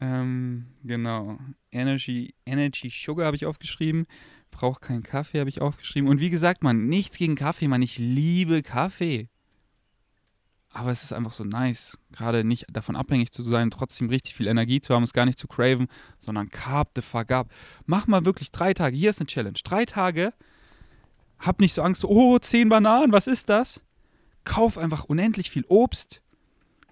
Ähm, 0.00 0.66
genau. 0.84 1.38
Energy, 1.70 2.34
Energy 2.44 2.90
Sugar 2.90 3.26
habe 3.26 3.36
ich 3.36 3.46
aufgeschrieben. 3.46 4.06
Braucht 4.50 4.82
keinen 4.82 5.02
Kaffee, 5.02 5.40
habe 5.40 5.50
ich 5.50 5.60
aufgeschrieben. 5.60 6.08
Und 6.08 6.20
wie 6.20 6.30
gesagt, 6.30 6.62
man, 6.62 6.86
nichts 6.86 7.16
gegen 7.16 7.34
Kaffee, 7.34 7.68
man. 7.68 7.82
Ich 7.82 7.98
liebe 7.98 8.62
Kaffee. 8.62 9.28
Aber 10.70 10.90
es 10.90 11.02
ist 11.02 11.14
einfach 11.14 11.32
so 11.32 11.42
nice, 11.42 11.98
gerade 12.12 12.44
nicht 12.44 12.66
davon 12.70 12.96
abhängig 12.96 13.32
zu 13.32 13.42
sein, 13.42 13.70
trotzdem 13.70 14.10
richtig 14.10 14.34
viel 14.34 14.46
Energie 14.46 14.80
zu 14.80 14.94
haben, 14.94 15.04
es 15.04 15.14
gar 15.14 15.24
nicht 15.24 15.38
zu 15.38 15.48
craven, 15.48 15.86
sondern 16.20 16.50
carb 16.50 16.90
the 16.94 17.00
fuck 17.00 17.30
up. 17.32 17.50
Mach 17.86 18.06
mal 18.06 18.26
wirklich 18.26 18.50
drei 18.50 18.74
Tage. 18.74 18.94
Hier 18.94 19.08
ist 19.08 19.20
eine 19.20 19.26
Challenge. 19.26 19.58
Drei 19.64 19.86
Tage. 19.86 20.34
Hab 21.38 21.60
nicht 21.60 21.72
so 21.72 21.80
Angst, 21.82 22.04
oh, 22.04 22.38
zehn 22.38 22.68
Bananen, 22.68 23.12
was 23.12 23.26
ist 23.26 23.48
das? 23.48 23.80
Kauf 24.44 24.78
einfach 24.78 25.04
unendlich 25.04 25.50
viel 25.50 25.64
Obst, 25.68 26.22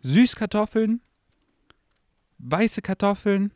Süßkartoffeln, 0.03 1.01
weiße 2.39 2.83
Kartoffeln, 2.83 3.53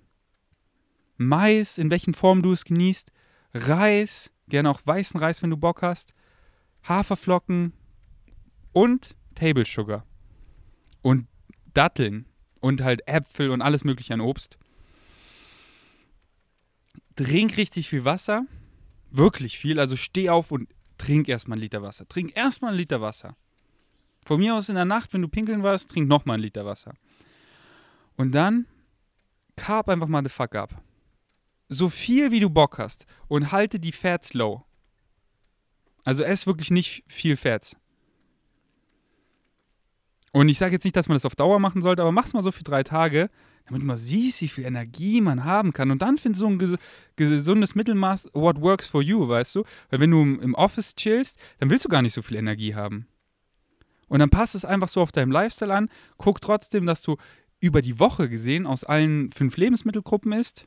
Mais, 1.17 1.79
in 1.79 1.91
welchen 1.91 2.15
Formen 2.15 2.43
du 2.43 2.53
es 2.53 2.65
genießt, 2.65 3.11
Reis, 3.53 4.31
gerne 4.49 4.71
auch 4.71 4.81
weißen 4.85 5.19
Reis, 5.19 5.43
wenn 5.43 5.51
du 5.51 5.57
Bock 5.57 5.83
hast, 5.83 6.15
Haferflocken 6.85 7.73
und 8.73 9.17
Table 9.35 9.65
Sugar 9.65 10.05
und 11.03 11.27
Datteln 11.75 12.27
und 12.61 12.83
halt 12.83 13.07
Äpfel 13.07 13.51
und 13.51 13.63
alles 13.63 13.85
mögliche 13.85 14.15
an 14.15 14.21
Obst. 14.21 14.59
Trink 17.17 17.57
richtig 17.57 17.89
viel 17.89 18.05
Wasser. 18.05 18.47
Wirklich 19.11 19.59
viel. 19.59 19.81
Also 19.81 19.97
steh 19.97 20.31
auf 20.31 20.53
und 20.53 20.69
trink 20.99 21.29
erstmal 21.29 21.57
einen 21.57 21.63
Liter 21.63 21.83
Wasser. 21.83 22.07
Trink 22.09 22.37
erstmal 22.37 22.71
einen 22.71 22.79
Liter 22.79 23.01
Wasser. 23.01 23.37
Von 24.25 24.41
mir 24.41 24.55
aus 24.55 24.69
in 24.69 24.75
der 24.75 24.85
Nacht, 24.85 25.13
wenn 25.15 25.23
du 25.23 25.29
pinkeln 25.29 25.63
warst, 25.63 25.91
trink 25.91 26.09
nochmal 26.09 26.35
einen 26.35 26.45
Liter 26.45 26.65
Wasser. 26.65 26.95
Und 28.19 28.33
dann 28.33 28.67
carb 29.57 29.89
einfach 29.89 30.09
mal 30.09 30.23
the 30.23 30.29
fuck 30.29 30.55
up. 30.55 30.83
So 31.69 31.89
viel 31.89 32.31
wie 32.31 32.41
du 32.41 32.51
Bock 32.51 32.79
hast 32.79 33.07
und 33.29 33.53
halte 33.53 33.79
die 33.79 33.93
Fats 33.93 34.35
low. 34.35 34.65
Also 36.05 36.25
ess 36.25 36.47
wirklich 36.47 36.71
nicht 36.71 37.05
viel 37.07 37.37
Fats. 37.37 37.77
Und 40.33 40.49
ich 40.49 40.59
sage 40.59 40.73
jetzt 40.73 40.85
nicht, 40.85 40.97
dass 40.97 41.09
man 41.09 41.15
das 41.15 41.25
auf 41.25 41.37
Dauer 41.37 41.61
machen 41.61 41.81
sollte, 41.81 42.03
aber 42.03 42.13
mach's 42.13 42.33
mal 42.33 42.43
so 42.43 42.51
für 42.51 42.65
drei 42.65 42.83
Tage, 42.83 43.31
damit 43.67 43.83
man 43.83 43.97
sieht, 43.97 44.41
wie 44.41 44.49
viel 44.49 44.65
Energie 44.65 45.21
man 45.21 45.45
haben 45.45 45.73
kann. 45.73 45.91
Und 45.91 46.03
dann 46.03 46.19
findest 46.19 46.43
du 46.43 46.49
ein 46.49 46.59
ges 46.59 46.77
gesundes 47.17 47.75
Mittelmaß, 47.75 48.31
what 48.33 48.61
works 48.61 48.89
for 48.89 49.01
you, 49.01 49.29
weißt 49.29 49.55
du? 49.55 49.65
Weil 49.91 50.01
wenn 50.01 50.11
du 50.11 50.23
im 50.23 50.55
Office 50.55 50.97
chillst, 50.97 51.39
dann 51.59 51.71
willst 51.71 51.85
du 51.85 51.89
gar 51.89 52.03
nicht 52.03 52.15
so 52.15 52.23
viel 52.23 52.37
Energie 52.37 52.75
haben. 52.75 53.07
Und 54.09 54.21
dann 54.21 54.31
passt 54.31 54.55
es 54.55 54.65
einfach 54.65 54.89
so 54.89 55.03
auf 55.03 55.13
deinem 55.13 55.31
Lifestyle 55.31 55.75
an. 55.75 55.89
Guck 56.17 56.41
trotzdem, 56.41 56.87
dass 56.87 57.03
du 57.03 57.17
über 57.61 57.83
die 57.83 57.99
Woche 57.99 58.29
gesehen 58.29 58.67
aus 58.67 58.85
allen 58.85 59.33
fünf 59.33 59.57
Lebensmittelgruppen 59.57 60.33
isst. 60.33 60.67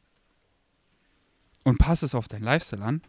Und 1.63 1.77
passt 1.77 2.03
es 2.03 2.15
auf 2.15 2.27
deinen 2.27 2.43
Lifestyle 2.43 2.83
an. 2.83 3.01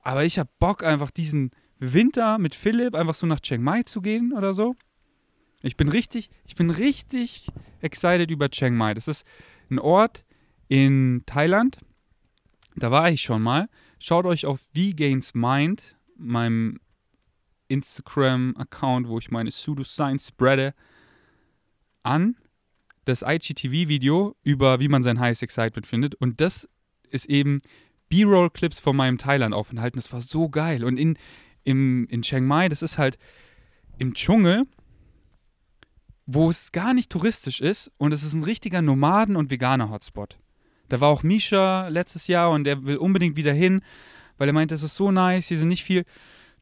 Aber 0.00 0.24
ich 0.24 0.38
habe 0.38 0.50
Bock, 0.58 0.84
einfach 0.84 1.10
diesen 1.10 1.50
Winter 1.78 2.38
mit 2.38 2.54
Philipp 2.54 2.94
einfach 2.94 3.14
so 3.14 3.26
nach 3.26 3.40
Chiang 3.40 3.62
Mai 3.62 3.82
zu 3.82 4.00
gehen 4.00 4.32
oder 4.32 4.54
so. 4.54 4.76
Ich 5.62 5.76
bin 5.76 5.88
richtig, 5.88 6.30
ich 6.44 6.54
bin 6.54 6.70
richtig 6.70 7.48
excited 7.80 8.30
über 8.30 8.48
Chiang 8.50 8.76
Mai. 8.76 8.94
Das 8.94 9.08
ist 9.08 9.26
ein 9.68 9.78
Ort 9.78 10.24
in 10.68 11.24
Thailand. 11.26 11.78
Da 12.76 12.90
war 12.90 13.10
ich 13.10 13.22
schon 13.22 13.42
mal. 13.42 13.68
Schaut 13.98 14.26
euch 14.26 14.46
auf 14.46 14.60
V-Gains 14.74 15.34
Mind, 15.34 15.96
meinem 16.16 16.78
Instagram-Account, 17.68 19.08
wo 19.08 19.18
ich 19.18 19.30
meine 19.30 19.50
Pseudoscience 19.50 20.28
spreade, 20.28 20.74
an. 22.02 22.36
Das 23.06 23.22
IGTV-Video 23.22 24.36
über, 24.42 24.78
wie 24.78 24.88
man 24.88 25.02
sein 25.02 25.18
Highest 25.18 25.42
Excitement 25.42 25.86
findet. 25.86 26.14
Und 26.16 26.42
das 26.42 26.68
ist 27.08 27.30
eben 27.30 27.62
B-Roll-Clips 28.10 28.80
von 28.80 28.94
meinem 28.94 29.16
Thailand-Aufenthalt. 29.16 29.96
Das 29.96 30.12
war 30.12 30.20
so 30.20 30.50
geil. 30.50 30.84
Und 30.84 30.98
in, 30.98 31.16
im, 31.64 32.06
in 32.10 32.20
Chiang 32.20 32.44
Mai, 32.44 32.68
das 32.68 32.82
ist 32.82 32.98
halt 32.98 33.16
im 33.98 34.12
Dschungel 34.12 34.66
wo 36.26 36.50
es 36.50 36.72
gar 36.72 36.92
nicht 36.92 37.10
touristisch 37.10 37.60
ist 37.60 37.90
und 37.98 38.12
es 38.12 38.24
ist 38.24 38.34
ein 38.34 38.42
richtiger 38.42 38.82
Nomaden- 38.82 39.36
und 39.36 39.50
Veganer-Hotspot. 39.50 40.36
Da 40.88 41.00
war 41.00 41.08
auch 41.08 41.22
Misha 41.22 41.88
letztes 41.88 42.26
Jahr 42.26 42.50
und 42.50 42.66
er 42.66 42.84
will 42.84 42.96
unbedingt 42.96 43.36
wieder 43.36 43.52
hin, 43.52 43.80
weil 44.36 44.48
er 44.48 44.52
meint, 44.52 44.72
es 44.72 44.82
ist 44.82 44.96
so 44.96 45.10
nice, 45.10 45.48
hier 45.48 45.56
sind 45.56 45.68
nicht 45.68 45.84
viel 45.84 46.04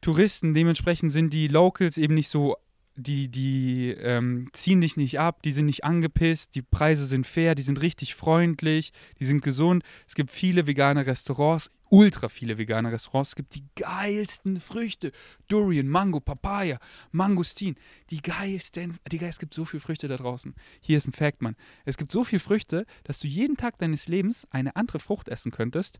Touristen, 0.01 0.53
dementsprechend 0.53 1.11
sind 1.11 1.33
die 1.33 1.47
Locals 1.47 1.97
eben 1.97 2.13
nicht 2.13 2.29
so 2.29 2.55
die, 2.97 3.29
die 3.29 3.89
ähm, 3.91 4.49
ziehen 4.53 4.79
dich 4.79 4.95
nicht 4.95 5.19
ab, 5.19 5.43
die 5.43 5.51
sind 5.51 5.65
nicht 5.65 5.83
angepisst, 5.83 6.55
die 6.55 6.61
Preise 6.61 7.05
sind 7.05 7.27
fair, 7.27 7.53
die 7.53 7.61
sind 7.61 7.81
richtig 7.81 8.15
freundlich, 8.15 8.93
die 9.19 9.25
sind 9.25 9.41
gesund. 9.41 9.83
Es 10.07 10.15
gibt 10.15 10.31
viele 10.31 10.65
vegane 10.65 11.05
Restaurants, 11.05 11.69
ultra 11.89 12.29
viele 12.29 12.57
vegane 12.57 12.91
Restaurants. 12.91 13.29
Es 13.29 13.35
gibt 13.35 13.55
die 13.55 13.65
geilsten 13.75 14.61
Früchte. 14.61 15.11
Durian, 15.49 15.87
Mango, 15.87 16.21
Papaya, 16.21 16.79
Mangostin. 17.11 17.75
Die 18.11 18.21
geilsten. 18.21 18.97
Digga, 19.11 19.27
es 19.27 19.39
gibt 19.39 19.53
so 19.53 19.65
viele 19.65 19.81
Früchte 19.81 20.07
da 20.07 20.15
draußen. 20.15 20.55
Hier 20.79 20.97
ist 20.97 21.07
ein 21.07 21.13
Fact, 21.13 21.41
Mann. 21.41 21.57
Es 21.83 21.97
gibt 21.97 22.13
so 22.13 22.23
viele 22.23 22.39
Früchte, 22.39 22.85
dass 23.03 23.19
du 23.19 23.27
jeden 23.27 23.57
Tag 23.57 23.77
deines 23.77 24.07
Lebens 24.07 24.47
eine 24.51 24.75
andere 24.77 24.99
Frucht 24.99 25.27
essen 25.27 25.51
könntest 25.51 25.99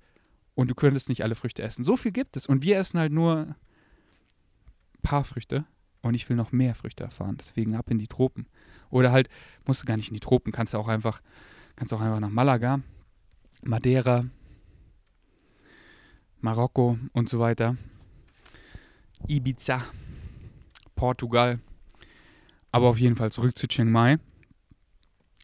und 0.54 0.72
du 0.72 0.76
könntest 0.76 1.10
nicht 1.10 1.24
alle 1.24 1.36
Früchte 1.36 1.62
essen. 1.62 1.84
So 1.84 1.98
viel 1.98 2.14
gibt 2.14 2.38
es. 2.38 2.46
Und 2.46 2.64
wir 2.64 2.78
essen 2.78 3.00
halt 3.00 3.12
nur 3.12 3.40
ein 3.40 3.56
paar 5.02 5.26
Früchte 5.26 5.66
und 6.06 6.14
ich 6.14 6.30
will 6.30 6.38
noch 6.38 6.52
mehr 6.52 6.76
Früchte 6.76 7.04
erfahren. 7.04 7.36
Deswegen 7.40 7.76
ab 7.76 7.90
in 7.90 7.98
die 7.98 8.08
Tropen. 8.08 8.46
Oder 8.92 9.12
halt, 9.12 9.28
musst 9.66 9.82
du 9.82 9.88
gar 9.88 9.98
nicht 9.98 10.10
in 10.10 10.14
die 10.14 10.20
Tropen, 10.20 10.52
kannst 10.52 10.76
du 10.76 10.78
auch 10.78 10.88
einfach, 10.88 11.20
kannst 11.76 11.92
auch 11.94 12.00
einfach 12.00 12.20
nach 12.20 12.30
Malaga, 12.30 12.82
Madeira, 13.64 14.26
Marokko 16.42 17.00
und 17.12 17.28
so 17.28 17.40
weiter. 17.40 17.76
Ibiza, 19.28 19.84
Portugal. 20.96 21.60
Aber 22.72 22.90
auf 22.90 23.00
jeden 23.00 23.16
Fall 23.16 23.32
zurück 23.32 23.58
zu 23.58 23.68
Chiang 23.68 23.90
Mai. 23.90 24.20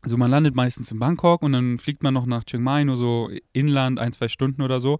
Also 0.04 0.15
man 0.15 0.30
landet 0.30 0.54
meistens 0.54 0.91
in 0.91 1.00
Bangkok 1.00 1.41
und 1.41 1.54
dann 1.54 1.80
fliegt 1.80 2.04
man 2.04 2.13
noch 2.13 2.28
nach 2.28 2.43
Chiang 2.43 2.62
Mai, 2.62 2.84
nur 2.84 2.97
so 2.97 3.32
inland, 3.52 3.97
ein, 3.97 4.13
zwei 4.13 4.28
Stunden 4.28 4.62
oder 4.62 4.80
so. 4.80 5.00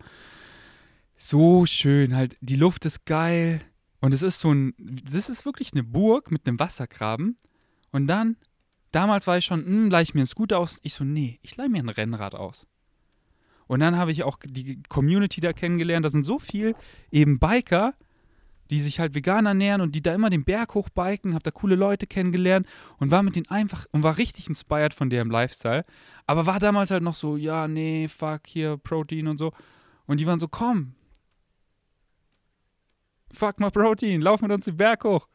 so 1.18 1.68
schön, 1.68 2.16
halt, 2.16 2.36
die 2.42 2.56
Luft 2.56 2.84
ist 2.88 3.06
geil. 3.06 3.62
Und 4.02 4.14
es 4.14 4.24
ist 4.24 4.40
so 4.40 4.52
ein, 4.52 4.74
das 4.78 5.30
ist 5.30 5.46
wirklich 5.46 5.72
eine 5.74 5.84
Burg 5.84 6.32
mit 6.32 6.48
einem 6.48 6.60
Wassergraben. 6.60 7.38
Und 7.92 8.08
dann, 8.08 8.36
damals 8.92 9.28
war 9.28 9.38
ich 9.38 9.46
schon, 9.46 9.64
hm, 9.64 9.90
leih 9.90 10.02
ich 10.02 10.14
mir 10.14 10.22
einen 10.22 10.28
Scooter 10.28 10.60
aus. 10.60 10.80
Ich 10.82 10.96
so, 10.96 11.04
nee, 11.04 11.40
ich 11.44 11.56
leih 11.56 11.70
mir 11.70 11.80
ein 11.80 11.90
Rennrad 11.90 12.36
aus. 12.36 12.68
Und 13.68 13.80
dann 13.80 13.96
habe 13.96 14.12
ich 14.12 14.24
auch 14.24 14.38
die 14.44 14.82
Community 14.90 15.40
da 15.40 15.54
kennengelernt. 15.54 16.04
Da 16.04 16.10
sind 16.10 16.26
so 16.26 16.40
viel 16.40 16.76
eben 17.12 17.40
Biker, 17.40 17.94
die 18.72 18.80
sich 18.80 19.00
halt 19.00 19.14
vegan 19.14 19.46
ernähren 19.46 19.82
und 19.82 19.94
die 19.94 20.02
da 20.02 20.14
immer 20.14 20.30
den 20.30 20.46
Berg 20.46 20.74
hochbiken, 20.74 21.34
habe 21.34 21.44
da 21.44 21.52
coole 21.52 21.76
Leute 21.76 22.08
kennengelernt 22.08 22.66
und 22.98 23.12
war 23.12 23.22
mit 23.22 23.36
denen 23.36 23.50
einfach 23.50 23.86
und 23.92 24.02
war 24.02 24.18
richtig 24.18 24.48
inspired 24.48 24.94
von 24.94 25.10
deren 25.10 25.30
Lifestyle. 25.30 25.86
Aber 26.26 26.46
war 26.46 26.60
damals 26.60 26.90
halt 26.90 27.04
noch 27.04 27.14
so, 27.14 27.38
ja, 27.38 27.68
nee, 27.68 28.08
fuck, 28.08 28.42
hier, 28.48 28.78
Protein 28.78 29.28
und 29.28 29.38
so. 29.38 29.52
Und 30.06 30.20
die 30.20 30.26
waren 30.26 30.40
so, 30.40 30.48
komm, 30.48 30.96
fuck 33.34 33.60
mal 33.60 33.72
Protein, 33.72 34.22
lauf 34.22 34.42
mit 34.42 34.52
uns 34.52 34.66
den 34.66 34.78
Berg 34.78 35.04
hoch. 35.04 35.28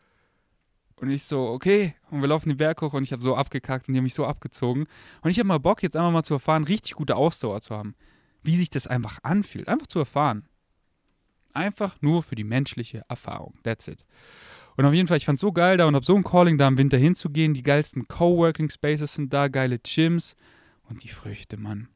Und 0.98 1.10
ich 1.10 1.24
so, 1.24 1.48
okay. 1.48 1.94
Und 2.10 2.22
wir 2.22 2.28
laufen 2.28 2.48
den 2.48 2.56
Berg 2.56 2.80
hoch 2.80 2.94
und 2.94 3.02
ich 3.02 3.12
habe 3.12 3.22
so 3.22 3.36
abgekackt 3.36 3.88
und 3.88 3.94
die 3.94 3.98
haben 3.98 4.04
mich 4.04 4.14
so 4.14 4.24
abgezogen. 4.24 4.86
Und 5.20 5.30
ich 5.30 5.38
habe 5.38 5.46
mal 5.46 5.58
Bock, 5.58 5.82
jetzt 5.82 5.96
einfach 5.96 6.12
mal 6.12 6.22
zu 6.22 6.34
erfahren, 6.34 6.64
richtig 6.64 6.94
gute 6.94 7.16
Ausdauer 7.16 7.60
zu 7.60 7.74
haben. 7.74 7.94
Wie 8.42 8.56
sich 8.56 8.70
das 8.70 8.86
einfach 8.86 9.18
anfühlt. 9.22 9.68
Einfach 9.68 9.86
zu 9.86 9.98
erfahren. 9.98 10.48
Einfach 11.52 12.00
nur 12.00 12.22
für 12.22 12.34
die 12.34 12.44
menschliche 12.44 13.02
Erfahrung. 13.08 13.58
That's 13.62 13.88
it. 13.88 14.06
Und 14.76 14.84
auf 14.84 14.94
jeden 14.94 15.08
Fall, 15.08 15.16
ich 15.16 15.24
fand 15.24 15.36
es 15.36 15.40
so 15.40 15.52
geil 15.52 15.76
da 15.78 15.86
und 15.86 15.94
habe 15.94 16.04
so 16.04 16.14
ein 16.14 16.24
Calling 16.24 16.58
da 16.58 16.68
im 16.68 16.78
Winter 16.78 16.98
hinzugehen. 16.98 17.54
Die 17.54 17.62
geilsten 17.62 18.08
Coworking 18.08 18.70
Spaces 18.70 19.14
sind 19.14 19.32
da, 19.32 19.48
geile 19.48 19.78
Gyms. 19.78 20.36
Und 20.88 21.02
die 21.02 21.08
Früchte, 21.08 21.56
Mann. 21.56 21.88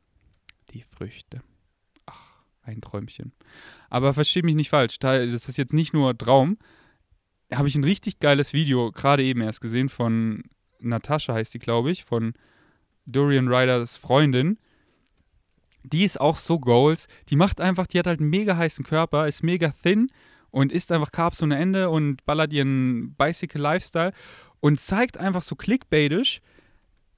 Die 0.72 0.82
Früchte. 0.82 1.42
Ein 2.62 2.80
Träumchen. 2.80 3.32
Aber 3.88 4.14
verstehe 4.14 4.42
mich 4.42 4.54
nicht 4.54 4.70
falsch. 4.70 4.98
Das 4.98 5.48
ist 5.48 5.56
jetzt 5.56 5.72
nicht 5.72 5.94
nur 5.94 6.16
Traum. 6.16 6.58
Habe 7.52 7.68
ich 7.68 7.74
ein 7.74 7.84
richtig 7.84 8.20
geiles 8.20 8.52
Video 8.52 8.92
gerade 8.92 9.24
eben 9.24 9.40
erst 9.40 9.60
gesehen 9.60 9.88
von 9.88 10.42
Natascha, 10.78 11.34
heißt 11.34 11.54
die, 11.54 11.58
glaube 11.58 11.90
ich, 11.90 12.04
von 12.04 12.34
Dorian 13.06 13.48
Riders 13.48 13.96
Freundin 13.96 14.58
die 15.82 16.04
ist 16.04 16.20
auch 16.20 16.36
so 16.36 16.58
Goals. 16.58 17.06
Die 17.28 17.36
macht 17.36 17.60
einfach, 17.60 17.86
die 17.86 17.98
hat 17.98 18.06
halt 18.06 18.20
einen 18.20 18.30
mega 18.30 18.56
heißen 18.56 18.84
Körper, 18.84 19.28
ist 19.28 19.42
mega 19.42 19.72
thin 19.82 20.10
und 20.50 20.72
isst 20.72 20.92
einfach 20.92 21.12
Carbs 21.12 21.42
ohne 21.42 21.56
Ende 21.58 21.90
und 21.90 22.24
ballert 22.24 22.52
ihren 22.52 23.14
Bicycle 23.14 23.60
Lifestyle 23.60 24.12
und 24.60 24.80
zeigt 24.80 25.16
einfach 25.16 25.42
so 25.42 25.54
clickbaitisch, 25.54 26.40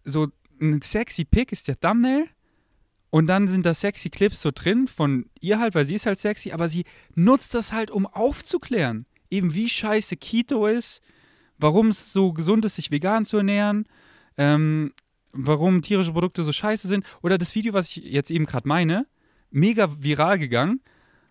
so 0.05 0.29
ein 0.61 0.83
sexy 0.83 1.25
Pick 1.25 1.53
ist 1.53 1.69
der 1.69 1.79
Thumbnail 1.79 2.29
und 3.13 3.27
dann 3.27 3.47
sind 3.47 3.67
da 3.67 3.75
sexy 3.75 4.09
Clips 4.09 4.41
so 4.41 4.51
drin 4.55 4.89
von 4.89 5.27
ihr 5.39 5.59
halt, 5.59 5.75
weil 5.75 5.85
sie 5.85 5.97
ist 5.97 6.07
halt 6.07 6.19
sexy, 6.19 6.53
aber 6.53 6.71
sie 6.71 6.85
nutzt 7.15 7.53
das 7.53 7.71
halt, 7.71 7.91
um 7.91 8.07
aufzuklären. 8.07 9.05
Eben 9.31 9.53
wie 9.53 9.69
scheiße 9.69 10.17
Keto 10.17 10.67
ist, 10.67 11.03
warum 11.59 11.89
es 11.89 12.15
so 12.15 12.33
gesund 12.33 12.65
ist, 12.65 12.77
sich 12.77 12.91
vegan 12.91 13.27
zu 13.27 13.37
ernähren, 13.37 13.85
ähm, 14.39 14.95
warum 15.35 15.83
tierische 15.83 16.13
Produkte 16.13 16.43
so 16.43 16.53
scheiße 16.53 16.89
sind. 16.89 17.05
Oder 17.21 17.37
das 17.37 17.55
Video, 17.55 17.75
was 17.75 17.89
ich 17.89 17.97
jetzt 17.97 18.31
eben 18.31 18.47
gerade 18.47 18.67
meine, 18.67 19.07
mega 19.51 20.03
viral 20.03 20.39
gegangen. 20.39 20.81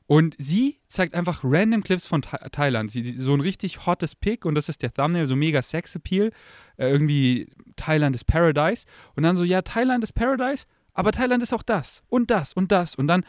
Und 0.06 0.36
sie 0.38 0.78
zeigt 0.88 1.16
einfach 1.16 1.40
random 1.44 1.82
Clips 1.84 2.06
von 2.06 2.22
Tha 2.22 2.50
Thailand. 2.50 2.92
Sie, 2.92 3.12
so 3.14 3.34
ein 3.34 3.42
richtig 3.42 3.88
hottes 3.88 4.14
Pick 4.14 4.46
und 4.46 4.54
das 4.54 4.70
ist 4.70 4.84
der 4.84 4.94
Thumbnail, 4.94 5.26
so 5.26 5.36
mega 5.36 5.64
Sex-Appeal. 5.64 6.32
Äh, 6.78 6.92
irgendwie 6.92 7.50
Thailand 7.76 8.16
ist 8.16 8.26
Paradise. 8.26 8.86
Und 9.16 9.24
dann 9.24 9.36
so, 9.36 9.44
ja, 9.44 9.64
Thailand 9.64 10.04
ist 10.04 10.14
Paradise, 10.14 10.68
aber 10.94 11.12
Thailand 11.12 11.42
ist 11.44 11.54
auch 11.54 11.64
das 11.64 12.04
und 12.10 12.32
das 12.32 12.54
und 12.54 12.72
das. 12.72 12.96
Und 12.96 13.08
dann 13.08 13.24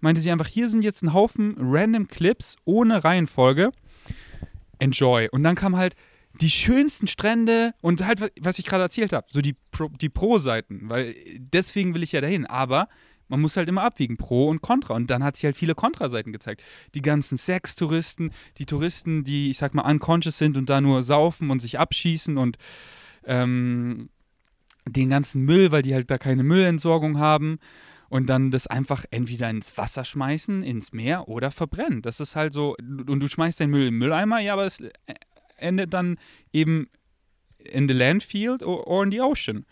meinte 0.00 0.20
sie 0.20 0.30
einfach, 0.30 0.46
hier 0.46 0.68
sind 0.68 0.82
jetzt 0.82 1.02
ein 1.02 1.12
Haufen 1.12 1.56
random 1.58 2.08
Clips 2.08 2.56
ohne 2.64 3.04
Reihenfolge. 3.04 3.70
Enjoy. 4.78 5.28
Und 5.30 5.44
dann 5.44 5.54
kam 5.54 5.76
halt 5.76 5.94
die 6.40 6.50
schönsten 6.50 7.06
Strände 7.06 7.74
und 7.82 8.04
halt, 8.04 8.32
was 8.40 8.58
ich 8.58 8.64
gerade 8.64 8.82
erzählt 8.82 9.12
habe, 9.12 9.26
so 9.28 9.40
die, 9.40 9.54
Pro, 9.70 9.88
die 9.88 10.08
Pro-Seiten, 10.08 10.88
weil 10.88 11.14
deswegen 11.38 11.94
will 11.94 12.02
ich 12.02 12.12
ja 12.12 12.20
dahin. 12.20 12.46
Aber 12.46 12.88
man 13.28 13.40
muss 13.40 13.56
halt 13.56 13.68
immer 13.68 13.82
abwiegen, 13.82 14.16
Pro 14.16 14.48
und 14.48 14.60
Contra. 14.60 14.94
Und 14.94 15.08
dann 15.08 15.22
hat 15.22 15.36
sie 15.36 15.46
halt 15.46 15.56
viele 15.56 15.74
Kontraseiten 15.74 16.32
gezeigt. 16.32 16.62
Die 16.94 17.02
ganzen 17.02 17.38
Sex-Touristen, 17.38 18.30
die 18.58 18.66
Touristen, 18.66 19.24
die, 19.24 19.50
ich 19.50 19.58
sag 19.58 19.74
mal, 19.74 19.88
unconscious 19.90 20.38
sind 20.38 20.56
und 20.56 20.68
da 20.68 20.80
nur 20.80 21.02
saufen 21.02 21.50
und 21.50 21.60
sich 21.60 21.78
abschießen 21.78 22.36
und 22.38 22.58
ähm, 23.24 24.10
den 24.88 25.10
ganzen 25.10 25.44
Müll, 25.44 25.72
weil 25.72 25.82
die 25.82 25.94
halt 25.94 26.10
da 26.10 26.18
keine 26.18 26.42
Müllentsorgung 26.42 27.18
haben 27.18 27.58
und 28.08 28.26
dann 28.28 28.50
das 28.50 28.66
einfach 28.66 29.04
entweder 29.10 29.48
ins 29.48 29.78
Wasser 29.78 30.04
schmeißen, 30.04 30.62
ins 30.62 30.92
Meer 30.92 31.28
oder 31.28 31.50
verbrennen. 31.50 32.02
Das 32.02 32.20
ist 32.20 32.36
halt 32.36 32.52
so, 32.52 32.76
und 32.78 33.20
du 33.20 33.28
schmeißt 33.28 33.60
den 33.60 33.70
Müll 33.70 33.88
im 33.88 33.98
Mülleimer, 33.98 34.40
ja, 34.40 34.52
aber 34.52 34.66
es 34.66 34.82
endet 35.56 35.94
dann 35.94 36.18
eben 36.52 36.88
in 37.58 37.88
the 37.88 37.94
landfield 37.94 38.62
or, 38.62 38.86
or 38.86 39.04
in 39.04 39.10
the 39.10 39.20
ocean. 39.20 39.64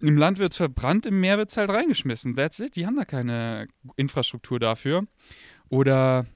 Im 0.00 0.16
Land 0.16 0.38
wird 0.38 0.52
es 0.52 0.58
verbrannt, 0.58 1.06
im 1.06 1.20
Meer 1.20 1.38
wird 1.38 1.50
es 1.50 1.56
halt 1.56 1.70
reingeschmissen. 1.70 2.34
That's 2.34 2.60
it. 2.60 2.76
Die 2.76 2.86
haben 2.86 2.96
da 2.96 3.04
keine 3.04 3.66
Infrastruktur 3.96 4.60
dafür. 4.60 5.06
Oder 5.68 6.26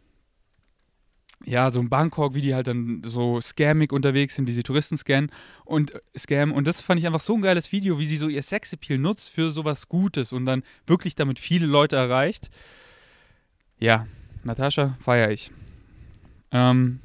ja, 1.45 1.71
so 1.71 1.81
in 1.81 1.89
Bangkok, 1.89 2.35
wie 2.35 2.43
die 2.43 2.55
halt 2.55 2.67
dann 2.67 3.03
so 3.05 3.41
scammig 3.41 3.93
unterwegs 3.93 4.35
sind, 4.35 4.47
wie 4.47 4.53
sie 4.53 4.63
Touristen 4.63 4.97
scannen 4.97 5.31
und 5.65 5.95
äh, 5.95 6.01
scammen. 6.17 6.55
Und 6.55 6.67
das 6.67 6.81
fand 6.81 7.01
ich 7.01 7.07
einfach 7.07 7.21
so 7.21 7.35
ein 7.35 7.43
geiles 7.43 7.73
Video, 7.73 7.99
wie 7.99 8.05
sie 8.05 8.19
so 8.19 8.29
ihr 8.29 8.43
Sexappeal 8.43 8.99
nutzt 8.99 9.31
für 9.31 9.51
sowas 9.51 9.89
Gutes 9.89 10.33
und 10.33 10.45
dann 10.45 10.63
wirklich 10.87 11.15
damit 11.15 11.39
viele 11.39 11.67
Leute 11.67 11.97
erreicht. 11.97 12.51
Ja, 13.79 14.07
Natascha 14.45 14.97
feiere 15.01 15.31
ich. 15.31 15.51
Ähm, 16.53 17.01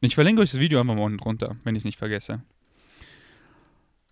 ich 0.00 0.14
verlinke 0.14 0.42
euch 0.42 0.52
das 0.52 0.60
Video 0.60 0.80
einfach 0.80 0.94
mal 0.94 1.02
unten 1.02 1.18
drunter, 1.18 1.56
wenn 1.64 1.74
ich 1.74 1.80
es 1.80 1.84
nicht 1.84 1.98
vergesse. 1.98 2.42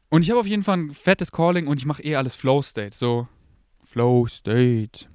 Und 0.09 0.23
ich 0.23 0.31
habe 0.31 0.41
auf 0.41 0.47
jeden 0.47 0.63
Fall 0.63 0.79
ein 0.79 0.95
fettes 0.95 1.33
Calling 1.33 1.67
und 1.67 1.79
ich 1.79 1.87
mache 1.87 2.03
eh 2.03 2.17
alles 2.17 2.35
Flow 2.35 2.63
State. 2.63 2.97
So, 2.97 3.29
Flow 3.85 4.27
State. 4.27 5.07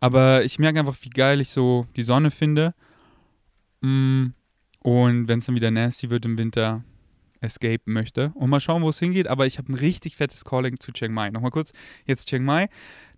Aber 0.00 0.44
ich 0.44 0.58
merke 0.58 0.78
einfach, 0.78 0.96
wie 1.00 1.10
geil 1.10 1.40
ich 1.40 1.50
so 1.50 1.86
die 1.96 2.02
Sonne 2.02 2.30
finde. 2.30 2.74
Mm, 3.86 4.34
und 4.80 5.28
wenn 5.28 5.38
es 5.38 5.46
dann 5.46 5.54
wieder 5.54 5.70
nasty 5.70 6.10
wird 6.10 6.24
im 6.24 6.38
Winter, 6.38 6.84
escapen 7.40 7.92
möchte. 7.92 8.32
Und 8.34 8.48
mal 8.48 8.60
schauen, 8.60 8.82
wo 8.82 8.88
es 8.88 8.98
hingeht. 8.98 9.28
Aber 9.28 9.46
ich 9.46 9.58
habe 9.58 9.70
ein 9.70 9.76
richtig 9.76 10.16
fettes 10.16 10.44
Calling 10.44 10.80
zu 10.80 10.90
Chiang 10.92 11.12
Mai. 11.12 11.30
Nochmal 11.30 11.50
kurz, 11.50 11.72
jetzt 12.06 12.28
Chiang 12.28 12.44
Mai 12.44 12.68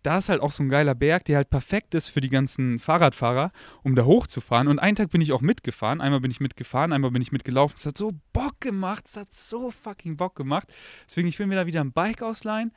da 0.03 0.19
ist 0.19 0.29
halt 0.29 0.41
auch 0.41 0.53
so 0.53 0.63
ein 0.63 0.69
geiler 0.69 0.95
Berg, 0.95 1.25
der 1.25 1.37
halt 1.37 1.51
perfekt 1.51 1.95
ist 1.95 2.09
für 2.09 2.21
die 2.21 2.29
ganzen 2.29 2.79
Fahrradfahrer, 2.79 3.53
um 3.83 3.95
da 3.95 4.05
hochzufahren. 4.05 4.69
Und 4.69 4.79
einen 4.79 4.97
Tag 4.97 5.11
bin 5.11 5.21
ich 5.21 5.33
auch 5.33 5.41
mitgefahren. 5.41 6.01
Einmal 6.01 6.21
bin 6.21 6.31
ich 6.31 6.41
mitgefahren, 6.41 6.93
einmal 6.93 7.11
bin 7.11 7.23
ich 7.23 7.33
mitgelaufen. 7.33 7.77
Es 7.79 7.87
hat 7.87 7.99
so 7.99 8.13
Bock 8.33 8.61
gemacht. 8.61 9.05
Es 9.07 9.17
hat 9.17 9.33
so 9.33 9.71
fucking 9.71 10.17
Bock 10.17 10.37
gemacht. 10.37 10.69
Deswegen, 11.07 11.29
ich 11.29 11.39
will 11.39 11.47
mir 11.47 11.57
da 11.57 11.67
wieder 11.67 11.81
ein 11.81 11.93
Bike 11.93 12.23
ausleihen, 12.23 12.73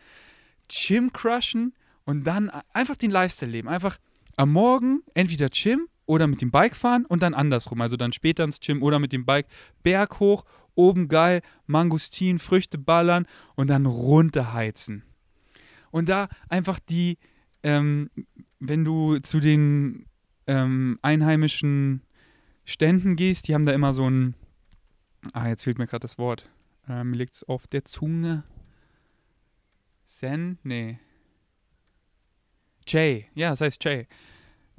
Gym 0.68 1.14
crushen 1.14 1.74
und 2.06 2.26
dann 2.26 2.50
einfach 2.74 2.96
den 2.96 3.12
Lifestyle 3.12 3.52
leben. 3.52 3.68
Einfach 3.68 3.98
am 4.36 4.52
Morgen 4.52 5.02
entweder 5.14 5.50
Gym 5.50 5.88
oder 6.12 6.28
mit 6.28 6.42
dem 6.42 6.52
Bike 6.52 6.76
fahren 6.76 7.06
und 7.06 7.24
dann 7.24 7.34
andersrum. 7.34 7.80
Also 7.80 7.96
dann 7.96 8.12
später 8.12 8.44
ins 8.44 8.60
Gym 8.60 8.84
oder 8.84 9.00
mit 9.00 9.14
dem 9.14 9.26
Bike 9.26 9.48
Berg 9.82 10.20
hoch, 10.20 10.44
oben 10.76 11.08
geil, 11.08 11.42
Mangustin, 11.68 12.38
Früchte 12.38 12.78
ballern 12.78 13.26
und 13.56 13.70
dann 13.70 13.86
runterheizen. 13.86 15.04
Und 15.90 16.10
da 16.10 16.28
einfach 16.50 16.80
die, 16.80 17.18
ähm, 17.64 18.10
wenn 18.60 18.84
du 18.84 19.20
zu 19.20 19.40
den 19.40 20.06
ähm, 20.48 21.00
einheimischen 21.02 22.02
Ständen 22.66 23.16
gehst, 23.16 23.48
die 23.48 23.54
haben 23.54 23.66
da 23.66 23.72
immer 23.72 23.94
so 23.94 24.10
ein, 24.10 24.36
ah, 25.32 25.48
jetzt 25.48 25.64
fehlt 25.64 25.78
mir 25.78 25.88
gerade 25.88 26.02
das 26.02 26.18
Wort, 26.18 26.50
äh, 26.90 27.06
mir 27.06 27.16
liegt 27.16 27.36
es 27.36 27.44
auf 27.46 27.68
der 27.68 27.86
Zunge. 27.86 28.44
Zen? 30.04 30.58
Nee. 30.64 31.00
Jay, 32.86 33.28
ja, 33.34 33.52
das 33.52 33.62
heißt 33.62 33.86
Jay. 33.86 34.08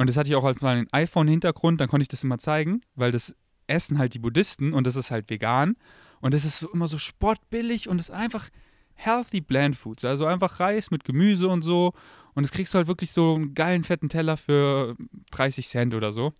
Und 0.02 0.08
das 0.08 0.16
hatte 0.16 0.28
ich 0.28 0.34
auch 0.34 0.42
als 0.42 0.60
mal 0.60 0.78
einen 0.78 0.88
iPhone-Hintergrund, 0.90 1.80
dann 1.80 1.88
konnte 1.88 2.02
ich 2.02 2.08
das 2.08 2.24
immer 2.24 2.36
zeigen, 2.36 2.80
weil 2.96 3.12
das 3.12 3.36
essen 3.68 3.98
halt 3.98 4.14
die 4.14 4.18
Buddhisten 4.18 4.72
und 4.72 4.84
das 4.84 4.96
ist 4.96 5.12
halt 5.12 5.30
vegan. 5.30 5.76
Und 6.20 6.34
das 6.34 6.44
ist 6.44 6.58
so, 6.58 6.72
immer 6.72 6.88
so 6.88 6.98
sportbillig 6.98 7.88
und 7.88 8.00
ist 8.00 8.10
einfach, 8.10 8.48
healthy 8.94 9.40
bland 9.40 9.76
foods, 9.76 10.04
also 10.04 10.26
einfach 10.26 10.58
Reis 10.58 10.90
mit 10.90 11.04
Gemüse 11.04 11.46
und 11.46 11.62
so. 11.62 11.92
Und 12.34 12.42
das 12.42 12.50
kriegst 12.50 12.74
du 12.74 12.78
halt 12.78 12.88
wirklich 12.88 13.12
so 13.12 13.36
einen 13.36 13.54
geilen 13.54 13.84
fetten 13.84 14.08
Teller 14.08 14.36
für 14.36 14.96
30 15.30 15.68
Cent 15.68 15.94
oder 15.94 16.10
so. 16.10 16.32